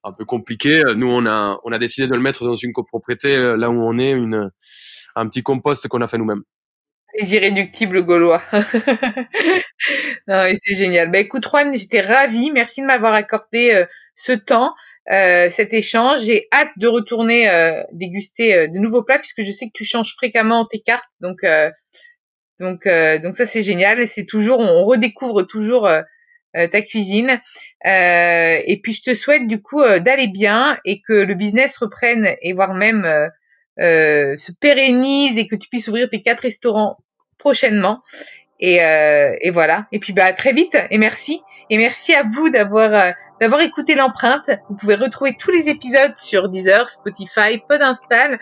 un 0.04 0.12
peu 0.12 0.24
compliqué. 0.24 0.82
Nous, 0.96 1.06
on 1.06 1.26
a, 1.26 1.58
on 1.64 1.72
a 1.72 1.78
décidé 1.78 2.06
de 2.06 2.14
le 2.14 2.20
mettre 2.20 2.44
dans 2.44 2.54
une 2.54 2.72
copropriété 2.72 3.36
là 3.56 3.70
où 3.70 3.82
on 3.82 3.98
est, 3.98 4.10
une, 4.10 4.50
un 5.16 5.28
petit 5.28 5.42
compost 5.42 5.86
qu'on 5.88 6.00
a 6.00 6.08
fait 6.08 6.18
nous-mêmes. 6.18 6.42
Les 7.18 7.32
irréductibles 7.32 8.04
gaulois. 8.04 8.42
non, 10.26 10.52
c'est 10.64 10.74
génial. 10.74 11.12
Bah 11.12 11.18
écoute 11.18 11.46
Juan, 11.48 11.72
j'étais 11.76 12.00
ravie. 12.00 12.50
Merci 12.50 12.80
de 12.80 12.86
m'avoir 12.86 13.14
accordé 13.14 13.84
ce 14.16 14.32
temps. 14.32 14.74
Euh, 15.10 15.50
cet 15.50 15.74
échange. 15.74 16.22
J'ai 16.22 16.48
hâte 16.50 16.70
de 16.78 16.86
retourner 16.86 17.50
euh, 17.50 17.82
déguster 17.92 18.54
euh, 18.54 18.68
de 18.68 18.78
nouveaux 18.78 19.02
plats 19.02 19.18
puisque 19.18 19.42
je 19.42 19.52
sais 19.52 19.66
que 19.66 19.72
tu 19.74 19.84
changes 19.84 20.14
fréquemment 20.14 20.64
tes 20.64 20.80
cartes. 20.80 21.04
Donc 21.20 21.44
donc 22.60 22.88
donc 23.22 23.36
ça 23.36 23.46
c'est 23.46 23.62
génial. 23.62 24.08
C'est 24.08 24.24
toujours 24.24 24.60
on 24.60 24.84
redécouvre 24.84 25.46
toujours 25.46 25.88
ta 26.54 26.82
cuisine. 26.82 27.40
et 27.84 28.80
puis 28.82 28.92
je 28.92 29.02
te 29.02 29.14
souhaite 29.14 29.46
du 29.46 29.60
coup 29.60 29.82
d'aller 29.82 30.28
bien 30.28 30.78
et 30.84 31.00
que 31.00 31.12
le 31.12 31.34
business 31.34 31.76
reprenne 31.76 32.28
et 32.42 32.52
voire 32.52 32.74
même 32.74 33.04
se 33.78 34.52
pérennise 34.60 35.36
et 35.38 35.46
que 35.46 35.56
tu 35.56 35.68
puisses 35.68 35.88
ouvrir 35.88 36.08
tes 36.10 36.22
quatre 36.22 36.40
restaurants 36.40 36.98
prochainement. 37.38 38.02
Et, 38.60 38.78
voilà. 39.50 39.86
Et 39.92 39.98
puis 39.98 40.12
bah 40.12 40.32
très 40.32 40.52
vite 40.52 40.76
et 40.90 40.98
merci. 40.98 41.42
Et 41.70 41.78
merci 41.78 42.14
à 42.14 42.22
vous 42.22 42.50
d'avoir 42.50 43.14
d'avoir 43.44 43.60
écouté 43.60 43.94
l'empreinte. 43.94 44.48
Vous 44.70 44.76
pouvez 44.76 44.94
retrouver 44.94 45.36
tous 45.38 45.50
les 45.50 45.68
épisodes 45.68 46.14
sur 46.16 46.48
Deezer, 46.48 46.88
Spotify, 46.88 47.58
Podinstall 47.68 48.38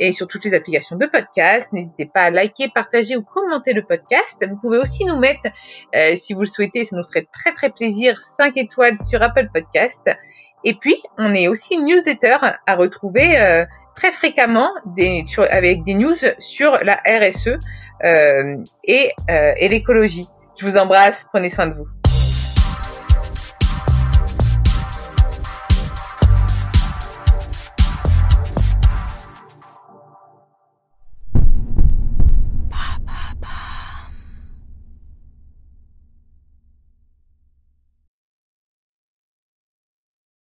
et 0.00 0.12
sur 0.12 0.26
toutes 0.26 0.44
les 0.44 0.54
applications 0.54 0.96
de 0.96 1.06
podcast. 1.06 1.68
N'hésitez 1.72 2.06
pas 2.06 2.22
à 2.22 2.30
liker, 2.30 2.68
partager 2.74 3.16
ou 3.16 3.22
commenter 3.22 3.74
le 3.74 3.84
podcast. 3.84 4.44
Vous 4.44 4.56
pouvez 4.56 4.78
aussi 4.78 5.04
nous 5.04 5.20
mettre, 5.20 5.42
euh, 5.94 6.16
si 6.16 6.34
vous 6.34 6.40
le 6.40 6.46
souhaitez, 6.46 6.84
ça 6.84 6.96
nous 6.96 7.04
ferait 7.04 7.28
très 7.32 7.52
très 7.52 7.70
plaisir, 7.70 8.20
5 8.38 8.56
étoiles 8.56 8.98
sur 9.08 9.22
Apple 9.22 9.50
Podcast. 9.54 10.10
Et 10.64 10.74
puis, 10.74 11.00
on 11.16 11.32
est 11.32 11.46
aussi 11.46 11.74
une 11.74 11.84
newsletter 11.84 12.38
à 12.66 12.74
retrouver 12.74 13.40
euh, 13.40 13.64
très 13.94 14.10
fréquemment 14.10 14.70
des, 14.84 15.22
avec 15.48 15.84
des 15.84 15.94
news 15.94 16.16
sur 16.40 16.76
la 16.82 17.00
RSE 17.06 17.56
euh, 18.02 18.56
et, 18.82 19.12
et 19.28 19.68
l'écologie. 19.68 20.26
Je 20.58 20.66
vous 20.66 20.76
embrasse, 20.76 21.28
prenez 21.32 21.50
soin 21.50 21.68
de 21.68 21.74
vous. 21.74 21.99